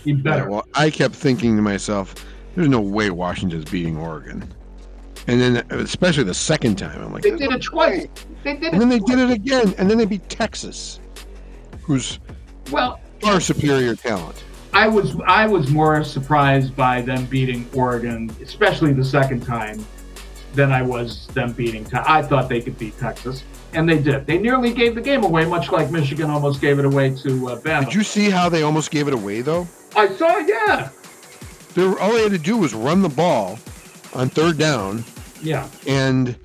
He 0.03 0.11
Yeah, 0.11 0.21
better. 0.21 0.49
well, 0.49 0.65
I 0.75 0.89
kept 0.89 1.15
thinking 1.15 1.55
to 1.55 1.61
myself, 1.61 2.15
there's 2.55 2.69
no 2.69 2.79
way 2.81 3.09
Washington's 3.09 3.65
beating 3.69 3.97
Oregon. 3.97 4.43
And 5.27 5.39
then, 5.41 5.57
especially 5.71 6.23
the 6.23 6.33
second 6.33 6.77
time, 6.77 7.01
I'm 7.03 7.13
like, 7.13 7.21
they 7.23 7.31
did 7.31 7.51
it 7.51 7.61
twice. 7.61 8.07
They 8.43 8.53
did 8.55 8.63
it. 8.63 8.73
And 8.73 8.81
then 8.81 8.89
they 8.89 8.99
twice. 8.99 9.15
did 9.15 9.29
it 9.29 9.33
again, 9.33 9.75
and 9.77 9.89
then 9.89 9.97
they 9.97 10.05
beat 10.05 10.27
Texas, 10.29 10.99
who's 11.81 12.19
Well, 12.71 12.99
far 13.21 13.39
superior 13.39 13.95
talent. 13.95 14.43
I 14.73 14.87
was 14.87 15.15
I 15.27 15.45
was 15.47 15.69
more 15.71 16.03
surprised 16.03 16.75
by 16.75 17.01
them 17.01 17.25
beating 17.25 17.67
Oregon, 17.73 18.31
especially 18.41 18.93
the 18.93 19.03
second 19.03 19.41
time, 19.41 19.85
than 20.53 20.71
I 20.71 20.81
was 20.81 21.27
them 21.27 21.51
beating. 21.53 21.83
Te- 21.85 21.97
I 21.97 22.21
thought 22.21 22.49
they 22.49 22.61
could 22.61 22.77
beat 22.79 22.97
Texas, 22.99 23.43
and 23.73 23.87
they 23.89 23.99
did. 23.99 24.25
They 24.25 24.37
nearly 24.37 24.73
gave 24.73 24.95
the 24.95 25.01
game 25.01 25.23
away, 25.23 25.45
much 25.45 25.71
like 25.71 25.91
Michigan 25.91 26.29
almost 26.29 26.61
gave 26.61 26.79
it 26.79 26.85
away 26.85 27.09
to 27.23 27.49
uh, 27.49 27.59
Bama. 27.59 27.85
Did 27.85 27.93
you 27.93 28.03
see 28.03 28.29
how 28.29 28.49
they 28.49 28.63
almost 28.63 28.91
gave 28.91 29.07
it 29.07 29.13
away, 29.13 29.41
though? 29.41 29.67
I 29.95 30.07
saw, 30.09 30.37
it, 30.37 30.47
yeah, 30.47 30.89
They 31.73 31.85
were, 31.87 31.99
all 31.99 32.11
they 32.13 32.23
had 32.23 32.31
to 32.31 32.37
do 32.37 32.57
was 32.57 32.73
run 32.73 33.01
the 33.01 33.09
ball 33.09 33.59
on 34.13 34.29
third 34.29 34.57
down 34.57 35.03
yeah. 35.41 35.67
and 35.87 36.35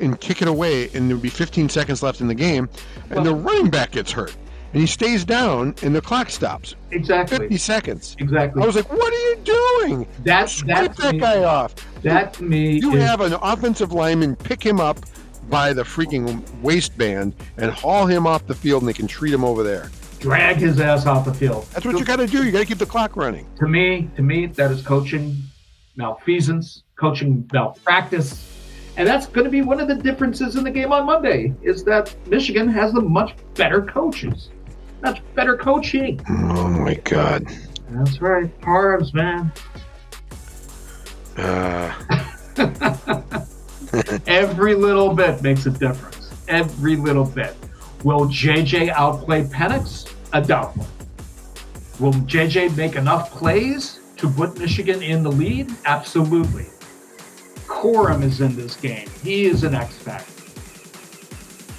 and 0.00 0.18
kick 0.18 0.40
it 0.40 0.48
away, 0.48 0.88
and 0.94 1.08
there 1.08 1.16
would 1.16 1.22
be 1.22 1.28
15 1.28 1.68
seconds 1.68 2.02
left 2.02 2.22
in 2.22 2.26
the 2.26 2.34
game, 2.34 2.70
and 3.10 3.24
the 3.26 3.34
running 3.34 3.68
back 3.68 3.90
gets 3.90 4.10
hurt, 4.10 4.34
and 4.72 4.80
he 4.80 4.86
stays 4.86 5.26
down, 5.26 5.74
and 5.82 5.94
the 5.94 6.00
clock 6.00 6.30
stops. 6.30 6.74
Exactly, 6.90 7.36
50 7.36 7.56
seconds. 7.58 8.16
exactly. 8.18 8.62
I 8.62 8.66
was 8.66 8.76
like, 8.76 8.90
"What 8.90 9.12
are 9.12 9.28
you 9.28 9.36
doing? 9.44 10.06
that 10.24 10.48
Swipe 10.48 10.96
that 10.96 11.12
me, 11.14 11.20
guy 11.20 11.44
off! 11.44 11.74
that 12.02 12.32
to 12.34 12.42
me 12.44 12.78
You 12.80 12.94
is, 12.94 13.02
have 13.02 13.20
an 13.20 13.34
offensive 13.42 13.92
lineman 13.92 14.36
pick 14.36 14.64
him 14.64 14.80
up 14.80 14.98
by 15.50 15.72
the 15.72 15.82
freaking 15.82 16.42
waistband 16.62 17.34
and 17.56 17.70
haul 17.70 18.06
him 18.06 18.26
off 18.26 18.46
the 18.46 18.54
field, 18.54 18.82
and 18.82 18.88
they 18.88 18.92
can 18.94 19.06
treat 19.06 19.34
him 19.34 19.44
over 19.44 19.62
there. 19.62 19.90
drag 20.20 20.56
his 20.56 20.80
ass 20.80 21.06
off 21.06 21.24
the 21.24 21.34
field. 21.34 21.66
That's 21.72 21.84
what 21.84 21.98
you 21.98 22.04
got 22.04 22.16
to 22.16 22.26
do. 22.26 22.44
You 22.44 22.52
got 22.52 22.60
to 22.60 22.66
keep 22.66 22.78
the 22.78 22.86
clock 22.86 23.16
running. 23.16 23.46
to 23.58 23.66
me, 23.66 24.08
to 24.16 24.22
me, 24.22 24.46
that 24.46 24.70
is 24.70 24.82
coaching 24.82 25.36
malfeasance, 25.96 26.82
coaching 26.96 27.48
malpractice. 27.52 28.46
And 28.96 29.06
that's 29.08 29.26
going 29.26 29.44
to 29.44 29.50
be 29.50 29.62
one 29.62 29.80
of 29.80 29.88
the 29.88 29.94
differences 29.94 30.56
in 30.56 30.64
the 30.64 30.70
game 30.70 30.92
on 30.92 31.06
Monday 31.06 31.54
is 31.62 31.84
that 31.84 32.14
Michigan 32.26 32.68
has 32.68 32.92
the 32.92 33.00
much 33.00 33.34
better 33.54 33.80
coaches, 33.82 34.50
much 35.02 35.22
better 35.34 35.56
coaching. 35.56 36.20
Oh 36.28 36.68
my 36.68 36.94
God! 37.04 37.46
That's 37.90 38.20
right, 38.20 38.60
Parvs, 38.60 39.14
man. 39.14 39.52
Uh, 41.36 41.94
Every 44.26 44.74
little 44.74 45.14
bit 45.14 45.42
makes 45.42 45.66
a 45.66 45.70
difference. 45.70 46.30
Every 46.48 46.96
little 46.96 47.24
bit. 47.24 47.56
Will 48.04 48.26
JJ 48.26 48.90
outplay 48.90 49.44
Penix? 49.44 50.12
A 50.32 50.40
doubtful. 50.40 50.86
Will 51.98 52.12
JJ 52.12 52.76
make 52.76 52.94
enough 52.96 53.30
plays 53.30 54.00
to 54.16 54.28
put 54.28 54.58
Michigan 54.58 55.02
in 55.02 55.22
the 55.22 55.30
lead? 55.30 55.70
Absolutely. 55.84 56.66
Corum 57.66 58.22
is 58.22 58.40
in 58.40 58.54
this 58.56 58.76
game. 58.76 59.08
He 59.22 59.46
is 59.46 59.64
an 59.64 59.74
X 59.74 59.96
factor. 59.96 60.32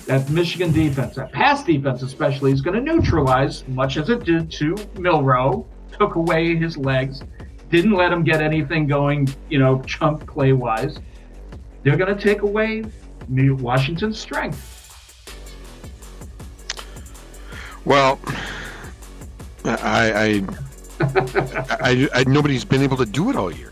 That 0.05 0.29
Michigan 0.29 0.71
defense, 0.71 1.15
that 1.15 1.31
pass 1.31 1.63
defense 1.63 2.01
especially, 2.01 2.51
is 2.51 2.61
going 2.61 2.83
to 2.83 2.93
neutralize, 2.93 3.67
much 3.67 3.97
as 3.97 4.09
it 4.09 4.23
did 4.23 4.51
to 4.53 4.75
Milroe, 4.97 5.65
took 5.91 6.15
away 6.15 6.55
his 6.55 6.75
legs, 6.77 7.21
didn't 7.69 7.93
let 7.93 8.11
him 8.11 8.23
get 8.23 8.41
anything 8.41 8.87
going, 8.87 9.29
you 9.49 9.59
know, 9.59 9.81
chunk 9.83 10.27
play 10.27 10.53
wise. 10.53 10.99
They're 11.83 11.97
going 11.97 12.15
to 12.15 12.21
take 12.21 12.41
away 12.41 12.83
New- 13.27 13.55
Washington's 13.55 14.19
strength. 14.19 14.67
well, 17.85 18.19
I, 19.65 20.11
I, 20.13 20.43
I, 21.81 22.09
I, 22.13 22.23
nobody's 22.27 22.63
been 22.65 22.81
able 22.83 22.97
to 22.97 23.05
do 23.05 23.29
it 23.29 23.35
all 23.35 23.51
year. 23.51 23.71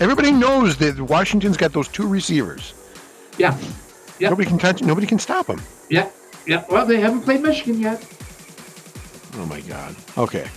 Everybody 0.00 0.32
knows 0.32 0.76
that 0.78 1.00
Washington's 1.00 1.56
got 1.56 1.72
those 1.72 1.86
two 1.88 2.06
receivers. 2.06 2.74
Yeah, 3.38 3.56
Yeah. 4.18 4.30
Nobody 4.30 4.48
can 4.48 4.58
touch. 4.58 4.82
Nobody 4.82 5.06
can 5.06 5.18
stop 5.18 5.46
them. 5.46 5.60
yeah, 5.90 6.08
yeah. 6.46 6.64
Well, 6.68 6.84
they 6.86 7.00
haven't 7.00 7.22
played 7.22 7.42
Michigan 7.42 7.80
yet. 7.80 8.04
Oh 9.36 9.46
my 9.46 9.60
God. 9.62 9.94
Okay, 10.18 10.48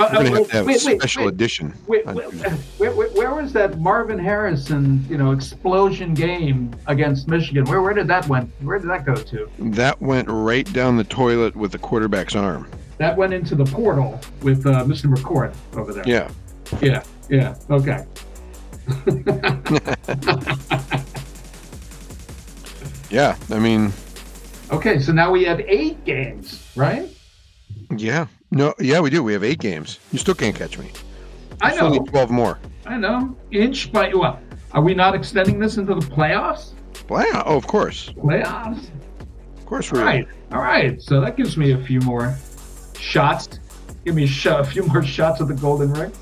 Uh, 0.00 0.08
we're 0.12 0.24
gonna 0.24 0.30
uh, 0.30 0.38
have 0.38 0.48
to 0.48 0.56
have 0.56 0.66
wait, 0.66 0.76
a 0.76 0.80
special 0.80 1.24
wait. 1.24 1.34
edition. 1.34 1.74
Wait, 1.86 2.06
where, 2.06 2.92
where 2.92 3.34
was 3.34 3.52
that 3.52 3.78
Marvin 3.78 4.18
Harrison, 4.18 5.04
you 5.08 5.18
know, 5.18 5.32
explosion 5.32 6.14
game 6.14 6.74
against 6.86 7.28
Michigan? 7.28 7.64
Where 7.66 7.82
where 7.82 7.92
did 7.92 8.08
that 8.08 8.26
went? 8.28 8.50
Where 8.62 8.78
did 8.78 8.88
that 8.88 9.04
go 9.04 9.14
to? 9.14 9.50
That 9.58 10.00
went 10.00 10.28
right 10.28 10.70
down 10.72 10.96
the 10.96 11.04
toilet 11.04 11.54
with 11.54 11.72
the 11.72 11.78
quarterback's 11.78 12.34
arm. 12.34 12.68
That 12.98 13.16
went 13.16 13.32
into 13.34 13.54
the 13.54 13.64
portal 13.64 14.20
with 14.42 14.66
uh, 14.66 14.84
Mr. 14.84 15.12
McCord 15.14 15.54
over 15.76 15.92
there. 15.92 16.04
Yeah. 16.06 16.30
yeah, 16.80 17.02
yeah. 17.28 17.54
Okay. 17.70 18.06
Yeah. 23.10 23.36
I 23.50 23.58
mean, 23.58 23.92
Okay, 24.70 25.00
so 25.00 25.12
now 25.12 25.32
we 25.32 25.42
have 25.44 25.60
eight 25.60 26.04
games, 26.04 26.64
right? 26.76 27.08
yeah. 27.96 28.26
No. 28.50 28.74
Yeah, 28.78 29.00
we 29.00 29.10
do. 29.10 29.22
We 29.22 29.32
have 29.32 29.44
eight 29.44 29.60
games. 29.60 29.98
You 30.12 30.18
still 30.18 30.34
can't 30.34 30.56
catch 30.56 30.78
me. 30.78 30.90
I 31.62 31.74
know, 31.76 31.98
twelve 32.04 32.30
more. 32.30 32.58
I 32.86 32.96
know. 32.96 33.36
Inch 33.50 33.92
by 33.92 34.10
what? 34.14 34.40
Are 34.72 34.82
we 34.82 34.94
not 34.94 35.14
extending 35.14 35.58
this 35.58 35.76
into 35.76 35.94
the 35.94 36.00
playoffs? 36.00 36.72
Wow. 37.08 37.42
Oh, 37.46 37.56
of 37.56 37.66
course. 37.66 38.10
Playoffs. 38.10 38.88
Of 39.58 39.66
course 39.66 39.92
All 39.92 39.98
we. 39.98 40.04
right, 40.04 40.28
all 40.52 40.60
right. 40.60 41.00
So 41.02 41.20
that 41.20 41.36
gives 41.36 41.56
me 41.56 41.72
a 41.72 41.78
few 41.84 42.00
more 42.00 42.36
shots. 42.98 43.48
Give 44.04 44.14
me 44.14 44.24
a, 44.24 44.28
shot, 44.28 44.60
a 44.60 44.64
few 44.64 44.82
more 44.84 45.02
shots 45.04 45.40
at 45.40 45.48
the 45.48 45.54
golden 45.54 45.92
ring. 45.92 46.12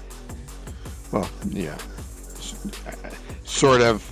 Well, 1.12 1.28
yeah. 1.48 1.76
Sort 3.44 3.80
of. 3.80 4.04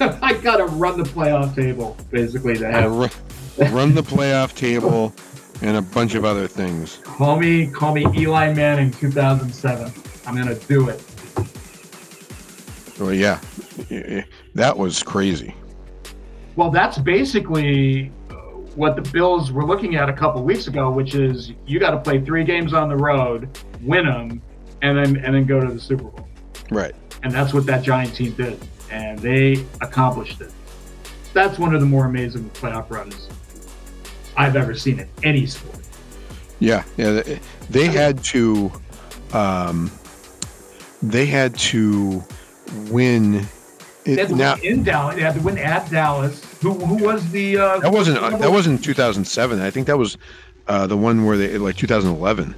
I 0.22 0.34
gotta 0.34 0.64
run 0.64 0.98
the 0.98 1.04
playoff 1.08 1.54
table 1.54 1.96
basically 2.10 2.56
to 2.58 2.70
have. 2.70 2.90
ru- 2.92 3.66
run 3.70 3.94
the 3.94 4.02
playoff 4.02 4.54
table 4.54 5.14
and 5.62 5.76
a 5.76 5.82
bunch 5.82 6.14
of 6.14 6.24
other 6.24 6.46
things. 6.46 7.00
Call 7.04 7.38
me, 7.38 7.66
call 7.66 7.94
me 7.94 8.06
Eli 8.16 8.52
Manning, 8.54 8.90
2007. 8.90 9.92
I'm 10.26 10.36
gonna 10.36 10.54
do 10.54 10.88
it. 10.88 11.02
Well, 12.98 13.14
yeah. 13.14 13.40
That 14.54 14.76
was 14.76 15.02
crazy. 15.02 15.54
Well, 16.56 16.70
that's 16.70 16.98
basically 16.98 18.12
what 18.74 18.94
the 18.94 19.02
Bills 19.10 19.52
were 19.52 19.64
looking 19.64 19.96
at 19.96 20.08
a 20.08 20.12
couple 20.12 20.42
weeks 20.42 20.66
ago, 20.66 20.90
which 20.90 21.14
is 21.14 21.52
you 21.66 21.80
got 21.80 21.90
to 21.90 21.98
play 21.98 22.20
three 22.20 22.44
games 22.44 22.74
on 22.74 22.88
the 22.88 22.96
road, 22.96 23.48
win 23.82 24.06
them, 24.06 24.42
and 24.82 24.98
then 24.98 25.16
and 25.24 25.34
then 25.34 25.46
go 25.46 25.60
to 25.60 25.72
the 25.72 25.80
Super 25.80 26.04
Bowl. 26.04 26.28
Right. 26.70 26.94
And 27.22 27.32
that's 27.32 27.52
what 27.52 27.66
that 27.66 27.82
Giant 27.82 28.14
team 28.14 28.32
did, 28.32 28.58
and 28.90 29.18
they 29.18 29.64
accomplished 29.80 30.40
it. 30.40 30.52
That's 31.32 31.58
one 31.58 31.74
of 31.74 31.80
the 31.80 31.86
more 31.86 32.06
amazing 32.06 32.50
playoff 32.50 32.90
runs 32.90 33.28
I've 34.40 34.56
ever 34.56 34.74
seen 34.74 35.00
in 35.00 35.08
any 35.22 35.44
sport. 35.44 35.80
Yeah. 36.60 36.82
Yeah. 36.96 37.22
They, 37.68 37.88
had 37.88 38.24
to. 38.24 38.72
Um, 39.34 39.90
they 41.02 41.26
had 41.26 41.54
to 41.58 42.24
win. 42.88 43.46
They 44.04 44.16
had 44.16 44.28
to 44.28 44.34
now 44.34 44.54
win 44.54 44.64
in 44.64 44.82
Dallas. 44.82 45.16
They 45.16 45.22
had 45.22 45.34
to 45.34 45.42
win 45.42 45.58
at 45.58 45.90
Dallas. 45.90 46.42
Who 46.62 46.72
who 46.72 47.04
was 47.04 47.30
the? 47.30 47.58
Uh, 47.58 47.80
that 47.80 47.92
wasn't 47.92 48.18
that 48.40 48.50
wasn't 48.50 48.82
2007. 48.82 49.60
I 49.60 49.70
think 49.70 49.86
that 49.86 49.98
was 49.98 50.16
uh, 50.68 50.86
the 50.86 50.96
one 50.96 51.26
where 51.26 51.36
they 51.36 51.58
like 51.58 51.76
2011 51.76 52.54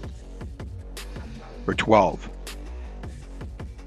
or 1.66 1.74
12. 1.74 2.28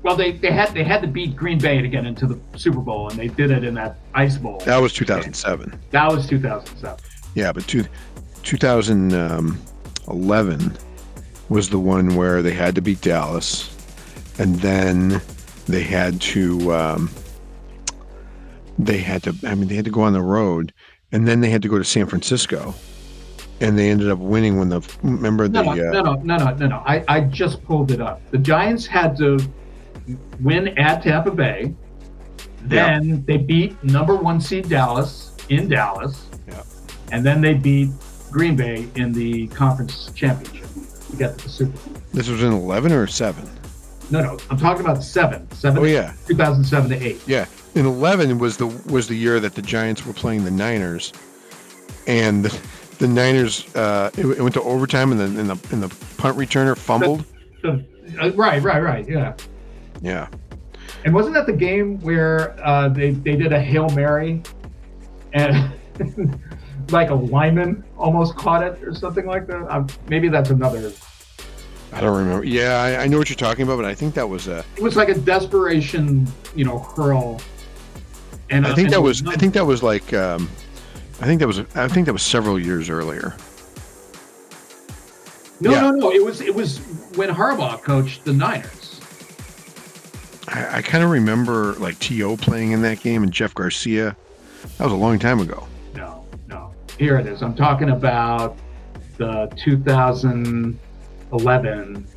Well, 0.04 0.16
they, 0.16 0.34
they 0.34 0.52
had 0.52 0.74
they 0.74 0.84
had 0.84 1.02
to 1.02 1.08
beat 1.08 1.36
Green 1.36 1.58
Bay 1.58 1.82
to 1.82 1.88
get 1.88 2.06
into 2.06 2.28
the 2.28 2.40
Super 2.58 2.80
Bowl, 2.80 3.10
and 3.10 3.18
they 3.18 3.28
did 3.28 3.52
it 3.52 3.64
in 3.64 3.74
that 3.74 3.98
Ice 4.14 4.38
Bowl. 4.38 4.60
That 4.60 4.78
was 4.78 4.94
2007. 4.94 5.80
That 5.92 6.12
was 6.12 6.28
2007. 6.28 7.00
Yeah, 7.36 7.52
but 7.52 7.68
two, 7.68 7.86
2011 8.44 10.78
was 11.50 11.70
the 11.70 11.80
one 11.80 12.16
where 12.16 12.42
they 12.42 12.54
had 12.54 12.76
to 12.76 12.82
beat 12.82 13.02
Dallas, 13.02 13.70
and 14.40 14.56
then 14.56 15.22
they 15.68 15.84
had 15.84 16.22
to 16.22 16.74
um, 16.74 17.10
they 18.80 18.98
had 18.98 19.24
to. 19.24 19.36
I 19.46 19.56
mean, 19.56 19.68
they 19.68 19.76
had 19.76 19.86
to 19.86 19.92
go 19.92 20.02
on 20.02 20.14
the 20.14 20.22
road, 20.22 20.74
and 21.12 21.28
then 21.28 21.42
they 21.42 21.50
had 21.50 21.62
to 21.64 21.68
go 21.68 21.78
to 21.78 21.84
San 21.84 22.08
Francisco, 22.08 22.74
and 23.62 23.78
they 23.78 23.90
ended 23.90 24.10
up 24.10 24.20
winning 24.20 24.58
when 24.58 24.70
the 24.70 24.82
remember 25.04 25.48
the 25.48 25.62
No, 25.62 25.64
no, 25.64 25.72
uh, 25.72 25.76
no, 25.76 26.02
no, 26.02 26.16
no, 26.24 26.38
no, 26.38 26.56
no, 26.56 26.68
no. 26.68 26.84
I, 26.86 27.04
I 27.08 27.22
just 27.22 27.64
pulled 27.64 27.92
it 27.92 28.02
up. 28.02 28.22
The 28.32 28.38
Giants 28.38 28.86
had 28.86 29.18
to 29.18 29.40
win 30.40 30.70
at 30.78 31.04
Tampa 31.04 31.32
Bay. 31.32 31.74
Then 32.64 33.24
they 33.26 33.38
beat 33.38 33.82
number 33.84 34.16
one 34.16 34.42
seed 34.42 34.70
Dallas 34.70 35.36
in 35.50 35.68
Dallas. 35.68 36.26
And 37.12 37.26
then 37.26 37.42
they 37.42 37.54
beat 37.54 37.90
Green 38.32 38.56
Bay 38.56 38.88
in 38.96 39.12
the 39.14 39.48
conference 39.48 40.12
championship 40.16 40.68
to 41.12 41.16
get 41.18 41.38
to 41.38 41.44
the 41.46 41.50
Super 41.50 41.78
Bowl. 41.90 42.02
this 42.14 42.28
was 42.30 42.44
in 42.44 42.52
11 42.52 42.92
or 42.92 43.08
7 43.08 43.48
No, 44.12 44.22
no, 44.22 44.38
I'm 44.50 44.58
talking 44.58 44.84
about 44.86 45.04
seven. 45.04 45.50
Seven. 45.52 45.80
Oh 45.84 45.86
yeah 45.86 46.14
2007 46.28 46.90
to 46.90 47.06
8. 47.06 47.22
yeah 47.28 47.46
in 47.76 47.86
11 47.86 48.38
was 48.40 48.58
the 48.58 48.68
was 48.92 49.08
the 49.08 49.16
year 49.16 49.40
that 49.40 49.54
the 49.56 49.62
giants 49.62 50.06
were 50.06 50.14
playing 50.14 50.44
the 50.44 50.52
niners 50.52 51.14
and 52.08 52.44
the, 52.46 52.60
the 53.00 53.08
niners 53.08 53.74
uh 53.76 54.10
it, 54.18 54.26
it 54.26 54.42
went 54.42 54.54
to 54.56 54.62
overtime 54.64 55.12
and 55.12 55.20
then 55.20 55.38
in 55.38 55.48
the 55.48 55.58
in 55.72 55.80
the 55.80 55.90
punt 56.18 56.38
returner 56.38 56.76
fumbled 56.78 57.24
Uh, 57.64 57.78
right, 58.36 58.62
right, 58.62 58.82
right. 58.82 59.08
Yeah. 59.10 59.34
yeah 60.02 60.28
And 61.04 61.14
wasn't 61.14 61.36
that 61.36 61.46
the 61.46 61.54
game 61.54 62.00
where 62.02 62.56
uh, 62.66 62.90
they, 62.90 63.12
they 63.12 63.36
did 63.36 63.52
a 63.54 63.60
Hail 63.60 63.90
Mary 63.90 64.42
and 65.34 65.72
like 66.92 67.10
a 67.10 67.16
lineman 67.16 67.84
almost 67.98 68.36
caught 68.36 68.64
it 68.64 68.82
or 68.84 68.94
something 68.94 69.26
like 69.26 69.48
that? 69.48 69.68
Um, 69.74 69.88
maybe 70.08 70.28
that's 70.30 70.50
another. 70.50 70.92
i 71.94 72.02
don't 72.02 72.18
remember 72.18 72.46
yeah 72.46 72.82
I, 72.82 73.04
I 73.04 73.08
know 73.08 73.18
what 73.18 73.30
you're 73.30 73.36
talking 73.36 73.64
about 73.64 73.78
but 73.78 73.86
i 73.86 73.96
think 73.96 74.14
that 74.16 74.28
was 74.28 74.48
uh 74.48 74.64
It 74.76 74.84
was 74.84 74.96
like 74.96 75.10
a 75.10 75.16
desperation, 75.16 76.28
you 76.56 76.66
know, 76.66 76.80
hurl. 76.80 77.42
And 78.50 78.66
i 78.66 78.72
uh, 78.72 78.76
think 78.76 78.88
and 78.88 78.94
that 78.94 79.02
was 79.02 79.26
i 79.28 79.36
think 79.36 79.54
that 79.54 79.66
was 79.66 79.82
like 79.82 80.14
um 80.14 80.50
i 81.22 81.26
think 81.26 81.40
that 81.40 81.48
was 81.48 81.60
i 81.76 81.88
think 81.88 82.06
that 82.06 82.14
was 82.14 82.24
several 82.24 82.60
years 82.60 82.90
earlier 82.90 83.36
no, 85.60 85.72
yeah. 85.72 85.82
no, 85.82 85.92
no. 85.92 86.12
It 86.12 86.24
was 86.24 86.42
it 86.42 86.54
was 86.54 86.80
when 87.16 87.30
Harbaugh 87.30 87.82
coached 87.82 88.26
the 88.26 88.34
Niners. 88.34 89.00
I, 90.48 90.78
I 90.78 90.82
kind 90.82 91.04
of 91.04 91.10
remember 91.10 91.74
like 91.74 91.98
T.O. 92.00 92.38
playing 92.38 92.72
in 92.72 92.82
that 92.82 93.02
game 93.02 93.24
and 93.24 93.32
Jeff 93.32 93.54
Garcia. 93.56 94.16
That 94.78 94.84
was 94.84 94.94
a 94.94 94.98
long 94.98 95.18
time 95.18 95.40
ago. 95.40 95.68
Here 96.98 97.18
it 97.18 97.28
is. 97.28 97.42
I'm 97.44 97.56
talking 97.56 97.90
about 97.90 98.58
the 99.18 99.52
2011. 99.58 102.08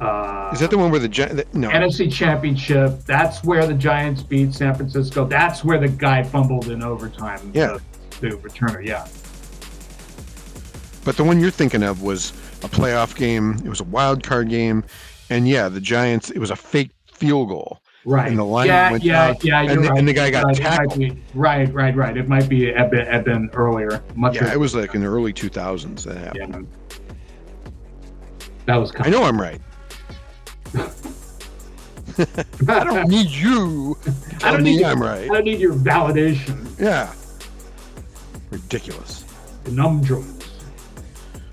Uh, 0.00 0.50
Is 0.52 0.60
that 0.60 0.70
the 0.70 0.78
one 0.78 0.92
where 0.92 1.00
the 1.00 1.08
the- 1.08 1.44
no? 1.54 1.68
NFC 1.70 2.10
Championship. 2.12 3.00
That's 3.04 3.42
where 3.42 3.66
the 3.66 3.74
Giants 3.74 4.22
beat 4.22 4.54
San 4.54 4.72
Francisco. 4.74 5.24
That's 5.24 5.64
where 5.64 5.78
the 5.78 5.88
guy 5.88 6.22
fumbled 6.22 6.68
in 6.70 6.84
overtime. 6.84 7.50
Yeah. 7.52 7.78
The, 8.20 8.30
the 8.30 8.36
returner. 8.36 8.84
Yeah. 8.84 9.08
But 11.04 11.16
the 11.16 11.24
one 11.24 11.40
you're 11.40 11.50
thinking 11.50 11.82
of 11.82 12.02
was 12.02 12.30
a 12.62 12.68
playoff 12.68 13.16
game. 13.16 13.56
It 13.64 13.68
was 13.68 13.80
a 13.80 13.84
wild 13.84 14.22
card 14.22 14.50
game, 14.50 14.84
and 15.30 15.48
yeah, 15.48 15.68
the 15.68 15.80
Giants. 15.80 16.30
It 16.30 16.38
was 16.38 16.50
a 16.50 16.56
fake 16.56 16.90
field 17.12 17.48
goal, 17.48 17.80
Right. 18.08 18.28
And 18.28 18.38
the 18.38 18.44
line 18.44 18.68
yeah, 18.68 18.90
went 18.90 19.04
yeah, 19.04 19.22
out, 19.26 19.44
yeah. 19.44 19.60
And 19.60 19.84
the- 19.84 19.88
right. 19.90 19.98
and 19.98 20.08
the 20.08 20.14
guy 20.14 20.30
got 20.30 20.46
right. 20.46 20.56
Tackled. 20.56 20.98
be- 20.98 21.22
right, 21.34 21.70
right, 21.74 21.94
right. 21.94 22.16
It 22.16 22.26
might 22.26 22.48
be 22.48 22.72
a 22.72 22.86
bit, 22.86 23.06
a 23.06 23.20
bit 23.20 23.50
earlier. 23.52 24.02
Much. 24.14 24.36
Yeah, 24.36 24.50
it 24.50 24.58
was 24.58 24.74
like 24.74 24.94
in 24.94 25.02
the 25.02 25.06
early 25.06 25.34
2000s 25.34 26.04
that 26.04 26.16
happened. 26.16 26.68
Yeah. 26.90 26.96
That 28.64 28.76
was 28.76 28.92
I 28.92 28.94
kind 28.94 29.12
know 29.12 29.24
I'm 29.24 29.38
right. 29.38 29.60
I 32.66 32.84
don't 32.84 33.08
need 33.08 33.28
you. 33.28 33.98
I 34.42 34.52
don't 34.52 34.62
need 34.62 34.82
I'm 34.82 35.02
right. 35.02 35.24
I 35.30 35.34
don't 35.34 35.44
need 35.44 35.60
your 35.60 35.74
validation. 35.74 36.66
Yeah. 36.80 37.12
Ridiculous. 38.48 39.26
Conundrums. 39.64 40.48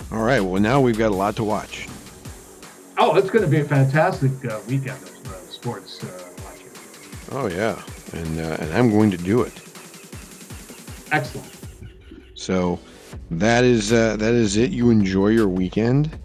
All 0.09 0.23
right. 0.23 0.39
Well, 0.39 0.61
now 0.61 0.79
we've 0.79 0.97
got 0.97 1.11
a 1.11 1.15
lot 1.15 1.35
to 1.35 1.43
watch. 1.43 1.89
Oh, 2.97 3.17
it's 3.17 3.29
going 3.29 3.43
to 3.43 3.51
be 3.51 3.59
a 3.59 3.65
fantastic 3.65 4.31
uh, 4.45 4.61
weekend 4.69 5.03
of 5.03 5.27
uh, 5.27 5.35
sports 5.49 6.01
uh. 6.01 6.24
Oh 7.37 7.47
yeah, 7.47 7.81
and 8.13 8.39
uh, 8.39 8.55
and 8.61 8.73
I'm 8.73 8.89
going 8.89 9.11
to 9.11 9.17
do 9.17 9.41
it. 9.41 9.51
Excellent. 11.11 11.51
So 12.33 12.79
that 13.29 13.65
is 13.65 13.91
uh, 13.91 14.15
that 14.15 14.33
is 14.33 14.55
it. 14.55 14.71
You 14.71 14.89
enjoy 14.89 15.27
your 15.27 15.49
weekend, 15.49 16.17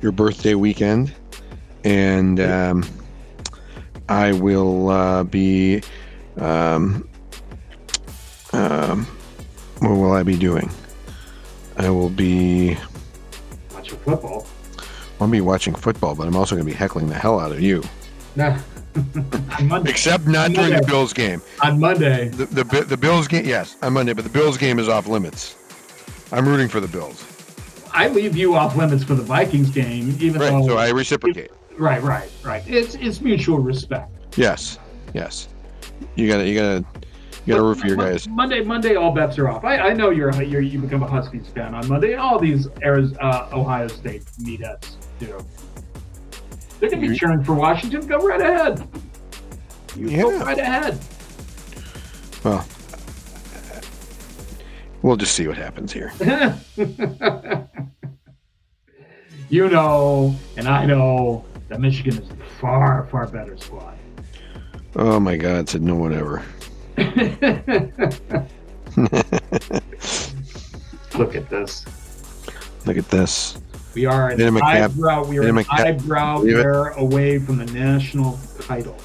your 0.00 0.12
birthday 0.12 0.54
weekend, 0.54 1.12
and 1.82 2.38
um, 2.38 2.84
I 4.08 4.30
will 4.30 4.90
uh, 4.90 5.24
be. 5.24 5.82
Um, 6.36 7.08
um, 8.52 9.06
what 9.80 9.90
will 9.90 10.12
I 10.12 10.22
be 10.22 10.36
doing? 10.36 10.70
I 11.76 11.90
will 11.90 12.08
be. 12.08 12.78
Watching 13.74 13.98
football. 13.98 14.46
I'll 15.20 15.26
be 15.26 15.40
watching 15.40 15.74
football, 15.74 16.14
but 16.14 16.28
I'm 16.28 16.36
also 16.36 16.54
going 16.54 16.64
to 16.64 16.72
be 16.72 16.76
heckling 16.76 17.08
the 17.08 17.18
hell 17.18 17.40
out 17.40 17.50
of 17.50 17.60
you. 17.60 17.82
Nah. 18.36 18.60
On 18.96 19.68
Monday. 19.68 19.90
Except 19.90 20.26
not 20.26 20.52
during 20.52 20.74
the 20.74 20.82
Bills 20.86 21.12
game. 21.12 21.40
On 21.62 21.78
Monday. 21.78 22.28
The, 22.28 22.46
the 22.46 22.64
the 22.84 22.96
Bills 22.96 23.28
game, 23.28 23.44
yes, 23.44 23.76
on 23.82 23.92
Monday, 23.92 24.12
but 24.12 24.24
the 24.24 24.30
Bills 24.30 24.56
game 24.58 24.78
is 24.78 24.88
off 24.88 25.06
limits. 25.06 25.56
I'm 26.32 26.48
rooting 26.48 26.68
for 26.68 26.80
the 26.80 26.88
Bills. 26.88 27.24
I 27.92 28.08
leave 28.08 28.36
you 28.36 28.54
off 28.54 28.76
limits 28.76 29.02
for 29.02 29.14
the 29.14 29.22
Vikings 29.22 29.70
game, 29.70 30.16
even 30.20 30.40
Right, 30.40 30.50
though. 30.50 30.66
so 30.66 30.76
I 30.78 30.90
reciprocate. 30.90 31.50
right, 31.76 32.02
right, 32.02 32.30
right. 32.44 32.62
It's 32.68 32.94
it's 32.96 33.20
mutual 33.20 33.58
respect. 33.58 34.10
Yes, 34.36 34.78
yes. 35.14 35.48
You 36.14 36.28
gotta, 36.28 36.46
you 36.48 36.54
gotta, 36.58 36.84
you 37.44 37.54
gotta 37.54 37.62
root 37.62 37.78
for 37.78 37.86
your 37.88 37.96
guys. 37.96 38.28
Monday, 38.28 38.62
Monday, 38.62 38.94
all 38.94 39.12
bets 39.12 39.38
are 39.38 39.48
off. 39.48 39.64
I, 39.64 39.76
I 39.78 39.92
know 39.92 40.10
you're, 40.10 40.32
you're 40.42 40.60
you 40.60 40.78
become 40.78 41.02
a 41.02 41.06
Huskies 41.06 41.48
fan 41.48 41.74
on 41.74 41.86
Monday. 41.88 42.14
All 42.14 42.38
these 42.38 42.66
Ariz- 42.84 43.16
uh, 43.20 43.48
Ohio 43.52 43.88
State 43.88 44.24
meatheads 44.40 44.94
do. 45.18 45.44
They're 46.80 46.90
gonna 46.90 47.02
be 47.02 47.08
You- 47.08 47.16
cheering 47.16 47.44
for 47.44 47.54
Washington. 47.54 48.06
Go 48.06 48.18
right 48.18 48.40
ahead. 48.40 48.82
You 49.96 50.16
go 50.16 50.38
right 50.40 50.58
ahead. 50.58 50.98
Well, 52.42 52.64
we'll 55.02 55.16
just 55.16 55.34
see 55.34 55.46
what 55.46 55.58
happens 55.58 55.92
here. 55.92 56.10
you 59.50 59.68
know, 59.68 60.34
and 60.56 60.66
I 60.68 60.86
know 60.86 61.44
that 61.68 61.80
Michigan 61.80 62.22
is 62.22 62.30
a 62.30 62.36
far, 62.60 63.06
far 63.10 63.26
better 63.26 63.58
squad. 63.58 63.98
Oh 64.96 65.20
my 65.20 65.36
God! 65.36 65.68
Said 65.68 65.82
no 65.82 65.94
one 65.94 66.14
ever. 66.14 66.42
Look 71.18 71.34
at 71.36 71.50
this. 71.50 71.84
Look 72.86 72.96
at 72.96 73.08
this. 73.10 73.58
We 73.94 74.06
are 74.06 74.30
an 74.30 74.38
Made 74.38 74.46
him 74.46 74.56
a 74.56 74.64
eyebrow. 74.64 75.24
We 75.24 75.38
are 75.38 75.48
an 75.48 75.64
eyebrow 75.70 76.44
hair 76.44 76.88
away 76.90 77.38
from 77.38 77.58
the 77.58 77.66
national 77.72 78.38
title. 78.60 78.96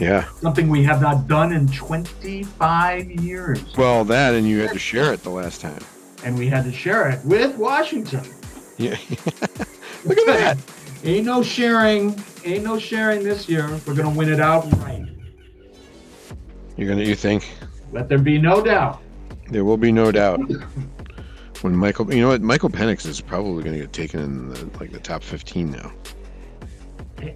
Yeah. 0.00 0.24
Something 0.40 0.68
we 0.68 0.82
have 0.82 1.00
not 1.00 1.28
done 1.28 1.52
in 1.52 1.68
25 1.68 3.10
years, 3.12 3.62
Well, 3.76 4.04
that 4.06 4.34
and 4.34 4.46
you 4.48 4.58
had 4.60 4.72
to 4.72 4.78
share 4.78 5.12
it 5.12 5.22
the 5.22 5.30
last 5.30 5.60
time. 5.60 5.78
and 6.24 6.36
we 6.36 6.48
had 6.48 6.64
to 6.64 6.72
share 6.72 7.08
it 7.10 7.24
with 7.24 7.56
Washington. 7.56 8.22
Yeah. 8.76 8.96
Look 10.04 10.18
at 10.18 10.26
that. 10.26 10.58
Ain't 11.04 11.26
no 11.26 11.42
sharing. 11.44 12.20
Ain't 12.44 12.64
no 12.64 12.76
sharing 12.78 13.22
this 13.22 13.48
year. 13.48 13.68
We're 13.86 13.94
gonna 13.94 14.10
win 14.10 14.32
it 14.32 14.40
outright. 14.40 15.04
You're 16.76 16.88
gonna. 16.88 17.04
You 17.04 17.14
think 17.14 17.48
Let 17.92 18.08
there 18.08 18.18
be 18.18 18.38
no 18.38 18.62
doubt. 18.64 19.00
there 19.50 19.64
will 19.64 19.76
be 19.76 19.92
no 19.92 20.10
doubt 20.10 20.40
when 21.64 21.74
Michael. 21.74 22.12
You 22.12 22.20
know 22.20 22.28
what? 22.28 22.42
Michael 22.42 22.68
Penix 22.68 23.06
is 23.06 23.22
probably 23.22 23.64
gonna 23.64 23.78
get 23.78 23.92
taken 23.94 24.20
in 24.20 24.48
the, 24.50 24.66
like 24.78 24.92
the 24.92 25.00
top 25.00 25.22
15 25.22 25.70
now. 25.70 25.90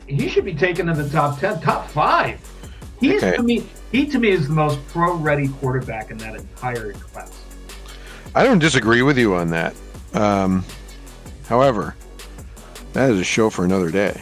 He 0.06 0.28
should 0.28 0.44
be 0.44 0.54
taken 0.54 0.86
in 0.90 0.98
the 0.98 1.08
top 1.08 1.40
10, 1.40 1.62
top 1.62 1.88
five. 1.88 2.38
He's 3.00 3.22
Okay. 3.24 3.36
to 3.36 3.42
me. 3.42 3.66
He 3.90 4.04
to 4.06 4.18
me 4.18 4.28
is 4.28 4.46
the 4.46 4.52
most 4.52 4.86
pro-ready 4.88 5.48
quarterback 5.48 6.10
in 6.10 6.18
that 6.18 6.34
entire 6.34 6.92
class. 6.92 7.32
I 8.34 8.44
don't 8.44 8.58
disagree 8.58 9.00
with 9.00 9.16
you 9.16 9.34
on 9.34 9.48
that. 9.50 9.74
Um, 10.12 10.62
however, 11.48 11.96
that 12.92 13.10
is 13.10 13.18
a 13.18 13.24
show 13.24 13.48
for 13.48 13.64
another 13.64 13.90
day. 13.90 14.20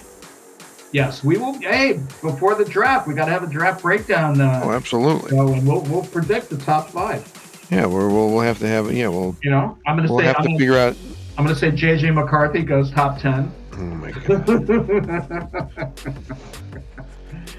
Yes, 0.92 1.24
we 1.24 1.36
will. 1.36 1.54
Hey, 1.54 1.94
before 2.22 2.54
the 2.54 2.64
draft, 2.64 3.08
we 3.08 3.14
got 3.14 3.24
to 3.24 3.32
have 3.32 3.42
a 3.42 3.48
draft 3.48 3.82
breakdown. 3.82 4.40
Uh, 4.40 4.60
Oh, 4.64 4.70
absolutely. 4.70 5.30
So 5.30 5.52
and 5.52 5.66
we'll 5.66 5.80
we'll 5.82 6.04
predict 6.04 6.48
the 6.48 6.58
top 6.58 6.90
five. 6.90 7.24
Yeah, 7.70 7.86
we're, 7.86 8.08
we'll 8.08 8.30
we'll 8.30 8.40
have 8.40 8.58
to 8.60 8.68
have. 8.68 8.86
It. 8.88 8.94
Yeah, 8.94 9.08
we'll 9.08 9.36
You 9.42 9.50
know, 9.50 9.76
I'm 9.86 9.96
gonna 9.96 10.08
we'll 10.08 10.20
say 10.20 10.26
have 10.26 10.36
I'm 10.36 10.42
to 10.42 10.48
gonna, 10.48 10.58
figure 10.58 10.76
out. 10.76 10.96
I'm 11.36 11.44
gonna 11.44 11.56
say 11.56 11.70
JJ 11.70 12.14
McCarthy 12.14 12.62
goes 12.62 12.90
top 12.90 13.18
ten. 13.18 13.52
Oh 13.72 13.76
my 13.78 14.10
god! 14.12 14.48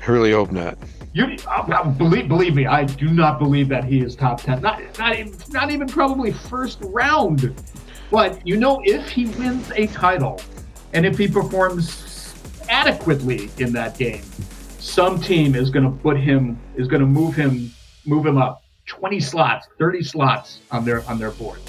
I 0.01 0.05
really 0.07 0.31
hope 0.31 0.51
not. 0.51 0.77
you 1.13 1.35
uh, 1.47 1.49
uh, 1.49 1.89
believe 1.91 2.27
believe 2.27 2.55
me, 2.55 2.65
I 2.65 2.85
do 2.85 3.09
not 3.09 3.37
believe 3.39 3.67
that 3.69 3.83
he 3.83 3.99
is 3.99 4.15
top 4.15 4.41
ten. 4.41 4.61
Not 4.61 4.81
not 4.97 5.17
even, 5.17 5.37
not 5.49 5.71
even 5.71 5.87
probably 5.87 6.31
first 6.31 6.79
round. 6.81 7.53
But 8.09 8.45
you 8.47 8.55
know, 8.55 8.81
if 8.85 9.09
he 9.09 9.25
wins 9.25 9.69
a 9.75 9.87
title, 9.87 10.41
and 10.93 11.05
if 11.05 11.17
he 11.17 11.27
performs 11.27 12.33
adequately 12.69 13.49
in 13.57 13.73
that 13.73 13.97
game, 13.97 14.23
some 14.79 15.19
team 15.19 15.55
is 15.55 15.69
going 15.69 15.85
to 15.85 15.91
put 16.01 16.17
him 16.17 16.57
is 16.75 16.87
going 16.87 17.01
to 17.01 17.07
move 17.07 17.35
him 17.35 17.71
move 18.05 18.25
him 18.25 18.37
up 18.37 18.63
20 18.87 19.19
slots, 19.19 19.67
30 19.77 20.01
slots 20.03 20.59
on 20.71 20.83
their 20.85 21.07
on 21.09 21.19
their 21.19 21.31
board. 21.31 21.59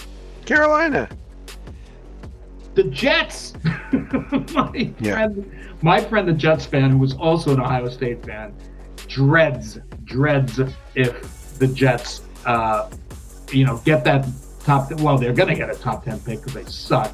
Carolina. 0.47 1.09
The 2.75 2.85
Jets. 2.85 3.55
my 4.55 4.93
Yeah. 5.01 5.15
friend, 5.15 5.53
my 5.83 6.01
friend, 6.01 6.29
the 6.29 6.33
Jets 6.33 6.65
fan, 6.65 6.91
who 6.93 6.99
was 6.99 7.15
also 7.15 7.53
an 7.53 7.61
Ohio 7.61 7.89
State 7.89 8.25
fan, 8.25 8.55
dreads 9.09 9.79
dreads 10.05 10.61
if 10.95 11.59
the 11.59 11.67
Jets, 11.67 12.23
uh, 12.47 12.89
you 13.51 13.65
know, 13.65 13.79
get 13.85 14.05
that 14.05 14.27
top. 14.61 14.93
Well, 15.01 15.19
they're 15.19 15.33
going 15.33 15.49
to 15.49 15.55
get 15.57 15.71
a 15.71 15.75
top 15.75 16.05
ten 16.05 16.21
pick 16.21 16.39
because 16.45 16.55
they 16.55 16.65
suck. 16.65 17.13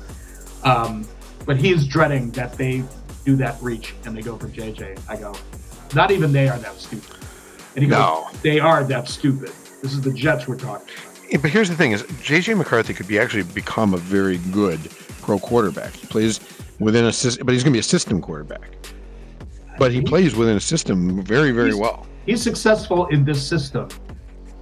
Um, 0.65 1.07
but 1.47 1.57
he's 1.57 1.87
dreading 1.87 2.31
that 2.33 2.55
they 2.55 2.85
do 3.25 3.37
that 3.37 3.61
reach 3.63 3.95
and 4.05 4.15
they 4.17 4.21
go 4.23 4.37
for 4.37 4.49
JJ. 4.49 5.01
I 5.09 5.17
go, 5.17 5.35
not 5.95 6.11
even 6.11 6.31
they 6.33 6.49
are 6.49 6.59
that 6.59 6.75
stupid. 6.75 7.17
And 7.75 7.85
he 7.85 7.91
goes, 7.91 7.99
No. 7.99 8.29
they 8.43 8.61
are 8.61 8.85
that 8.85 9.09
stupid. 9.09 9.51
This 9.85 9.93
is 9.93 10.01
the 10.01 10.15
Jets 10.15 10.49
we're 10.49 10.57
talking. 10.57 10.89
Yeah, 11.29 11.37
but 11.37 11.51
here's 11.51 11.69
the 11.69 11.77
thing: 11.77 11.93
is 11.93 12.05
JJ 12.05 12.57
McCarthy 12.57 12.95
could 12.95 13.07
be 13.07 13.19
actually 13.19 13.43
become 13.43 13.93
a 13.93 13.99
very 13.99 14.39
good 14.51 14.81
pro 15.21 15.39
quarterback. 15.39 15.93
He 15.93 16.07
plays 16.07 16.41
within 16.81 17.05
a 17.05 17.13
system, 17.13 17.45
but 17.45 17.53
he's 17.53 17.63
going 17.63 17.75
to 17.75 17.77
be 17.77 17.81
a 17.81 17.83
system 17.83 18.23
quarterback. 18.23 18.71
But 19.79 19.93
he 19.93 20.01
plays 20.01 20.35
within 20.35 20.57
a 20.57 20.61
system 20.61 21.23
very, 21.23 21.51
very 21.51 21.69
He's- 21.69 21.79
well. 21.79 22.07
He's 22.25 22.41
successful 22.41 23.09
in 23.09 23.27
this 23.27 23.47
system. 23.47 23.89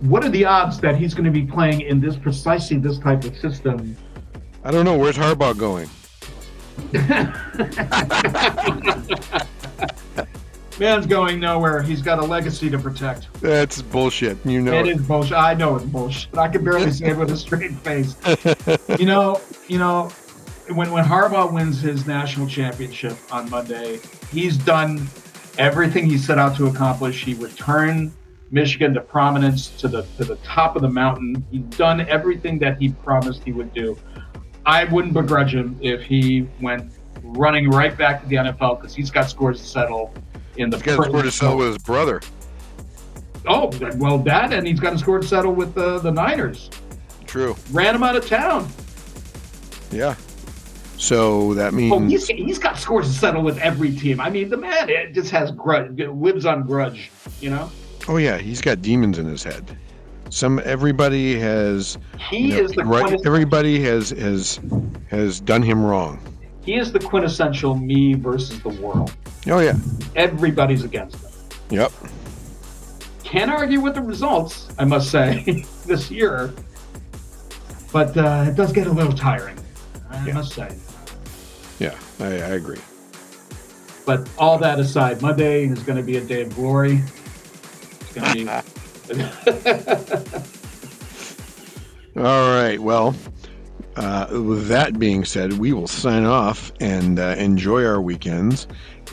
What 0.00 0.24
are 0.24 0.28
the 0.28 0.44
odds 0.44 0.80
that 0.80 0.96
he's 0.96 1.14
going 1.14 1.26
to 1.26 1.30
be 1.30 1.46
playing 1.46 1.82
in 1.82 2.00
this 2.00 2.16
precisely 2.16 2.78
this 2.78 2.98
type 2.98 3.22
of 3.22 3.38
system? 3.38 3.96
I 4.64 4.72
don't 4.72 4.84
know 4.84 4.98
where's 4.98 5.16
Harbaugh 5.16 5.56
going. 5.56 5.88
Man's 10.78 11.06
going 11.06 11.38
nowhere. 11.38 11.82
He's 11.82 12.02
got 12.02 12.18
a 12.18 12.22
legacy 12.24 12.70
to 12.70 12.78
protect. 12.78 13.28
That's 13.40 13.82
bullshit. 13.82 14.44
You 14.44 14.62
know. 14.62 14.72
It 14.72 14.88
it. 14.88 14.96
is 14.96 15.06
bullshit. 15.06 15.36
I 15.36 15.54
know 15.54 15.76
it's 15.76 15.84
bullshit. 15.84 16.36
I 16.36 16.48
can 16.48 16.64
barely 16.64 16.90
say 16.90 17.10
it 17.10 17.16
with 17.16 17.30
a 17.30 17.36
straight 17.36 17.72
face. 17.72 18.16
You 18.98 19.06
know, 19.06 19.40
you 19.68 19.78
know, 19.78 20.10
when 20.74 20.90
when 20.92 21.04
Harbaugh 21.04 21.52
wins 21.52 21.80
his 21.80 22.06
national 22.06 22.46
championship 22.46 23.16
on 23.30 23.50
Monday, 23.50 24.00
he's 24.30 24.56
done 24.56 25.06
everything 25.58 26.06
he 26.06 26.18
set 26.18 26.38
out 26.38 26.56
to 26.56 26.66
accomplish. 26.66 27.24
He 27.24 27.34
returned 27.34 28.12
Michigan 28.50 28.94
to 28.94 29.00
prominence 29.00 29.68
to 29.80 29.88
the 29.88 30.02
to 30.18 30.24
the 30.24 30.36
top 30.36 30.76
of 30.76 30.82
the 30.82 30.88
mountain. 30.88 31.44
He's 31.50 31.62
done 31.76 32.02
everything 32.02 32.58
that 32.60 32.78
he 32.78 32.90
promised 32.90 33.42
he 33.44 33.52
would 33.52 33.72
do. 33.74 33.98
I 34.64 34.84
wouldn't 34.84 35.14
begrudge 35.14 35.54
him 35.54 35.76
if 35.80 36.02
he 36.02 36.48
went 36.60 36.92
running 37.22 37.70
right 37.70 37.96
back 37.96 38.22
to 38.22 38.28
the 38.28 38.36
NFL 38.36 38.80
because 38.80 38.94
he's 38.94 39.10
got 39.10 39.28
scores 39.28 39.60
to 39.60 39.66
settle 39.66 40.14
in 40.56 40.70
the 40.70 40.76
He's 40.76 40.84
got 40.84 41.06
a 41.06 41.08
score 41.08 41.22
to 41.22 41.30
settle 41.30 41.58
with 41.58 41.68
his 41.68 41.78
brother. 41.78 42.20
Oh, 43.46 43.70
well, 43.96 44.18
that 44.18 44.52
and 44.52 44.66
he's 44.66 44.80
got 44.80 44.92
a 44.94 44.98
score 44.98 45.18
to 45.18 45.26
settle 45.26 45.52
with 45.52 45.74
the, 45.74 45.98
the 45.98 46.10
Niners. 46.10 46.70
True. 47.26 47.56
Ran 47.72 47.94
him 47.94 48.02
out 48.02 48.14
of 48.14 48.26
town. 48.26 48.68
Yeah. 49.90 50.14
So 50.96 51.54
that 51.54 51.72
oh, 51.72 51.76
means 51.76 51.92
Oh, 51.92 51.98
he's, 51.98 52.28
he's 52.28 52.58
got 52.58 52.78
scores 52.78 53.08
to 53.08 53.12
settle 53.12 53.42
with 53.42 53.58
every 53.58 53.92
team. 53.92 54.20
I 54.20 54.30
mean, 54.30 54.48
the 54.48 54.56
man 54.56 54.88
it 54.88 55.12
just 55.12 55.30
has 55.30 55.50
grudge, 55.50 55.98
lives 55.98 56.46
on 56.46 56.62
grudge, 56.64 57.10
you 57.40 57.50
know? 57.50 57.70
Oh 58.08 58.18
yeah, 58.18 58.38
he's 58.38 58.60
got 58.60 58.82
demons 58.82 59.18
in 59.18 59.26
his 59.26 59.42
head. 59.42 59.76
Some 60.30 60.60
everybody 60.64 61.38
has 61.38 61.98
He 62.30 62.38
you 62.38 62.48
know, 62.54 62.60
is 62.60 62.72
the 62.72 62.84
right, 62.84 63.20
everybody 63.26 63.82
has 63.82 64.10
has 64.10 64.60
has 65.10 65.40
done 65.40 65.62
him 65.62 65.84
wrong. 65.84 66.20
He 66.64 66.76
is 66.76 66.92
the 66.92 66.98
quintessential 67.00 67.74
me 67.76 68.14
versus 68.14 68.60
the 68.62 68.68
world. 68.70 69.14
Oh 69.48 69.58
yeah. 69.60 69.76
Everybody's 70.16 70.84
against 70.84 71.16
him. 71.16 71.30
Yep. 71.70 71.92
Can't 73.24 73.50
argue 73.50 73.80
with 73.80 73.94
the 73.94 74.02
results, 74.02 74.68
I 74.78 74.84
must 74.84 75.10
say, 75.10 75.64
this 75.86 76.10
year. 76.10 76.52
But 77.92 78.16
uh, 78.16 78.44
it 78.48 78.54
does 78.56 78.72
get 78.72 78.86
a 78.86 78.92
little 78.92 79.12
tiring, 79.12 79.58
I 80.10 80.26
Yeah. 80.26 80.34
must 80.34 80.52
say. 80.52 80.76
Yeah, 81.78 81.94
I, 82.20 82.26
I 82.26 82.28
agree. 82.54 82.78
But 84.04 84.28
all 84.38 84.58
that 84.58 84.78
aside, 84.78 85.22
Monday 85.22 85.64
is 85.66 85.82
going 85.82 85.96
to 85.96 86.02
be 86.02 86.16
a 86.16 86.20
day 86.20 86.42
of 86.42 86.54
glory. 86.54 87.00
It's 88.00 88.12
going 88.14 88.46
to 88.46 88.62
be. 89.06 90.42
All 92.16 92.52
right. 92.54 92.78
Well, 92.78 93.14
uh, 93.96 94.26
with 94.30 94.68
that 94.68 94.98
being 94.98 95.24
said, 95.24 95.54
we 95.54 95.72
will 95.72 95.86
sign 95.86 96.24
off 96.24 96.72
and 96.80 97.18
uh, 97.18 97.34
enjoy 97.38 97.84
our 97.84 98.00
weekends. 98.00 98.66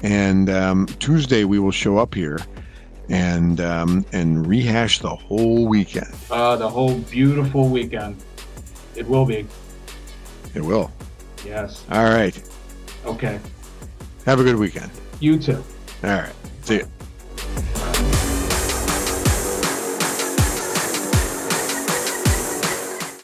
And 0.03 0.49
um, 0.49 0.85
Tuesday 0.99 1.43
we 1.43 1.59
will 1.59 1.71
show 1.71 1.97
up 1.97 2.13
here 2.15 2.39
and 3.09 3.59
um, 3.59 4.05
and 4.13 4.45
rehash 4.47 4.99
the 4.99 5.09
whole 5.09 5.67
weekend. 5.67 6.13
uh, 6.31 6.55
the 6.55 6.69
whole 6.69 6.99
beautiful 6.99 7.67
weekend. 7.67 8.15
It 8.95 9.07
will 9.07 9.25
be. 9.25 9.45
It 10.53 10.61
will. 10.61 10.91
Yes. 11.45 11.85
All 11.91 12.03
right. 12.05 12.39
Okay. 13.05 13.39
Have 14.25 14.39
a 14.39 14.43
good 14.43 14.57
weekend. 14.57 14.91
You 15.19 15.37
too. 15.39 15.63
All 16.03 16.09
right. 16.11 16.33
See 16.61 16.75
you. 16.75 17.88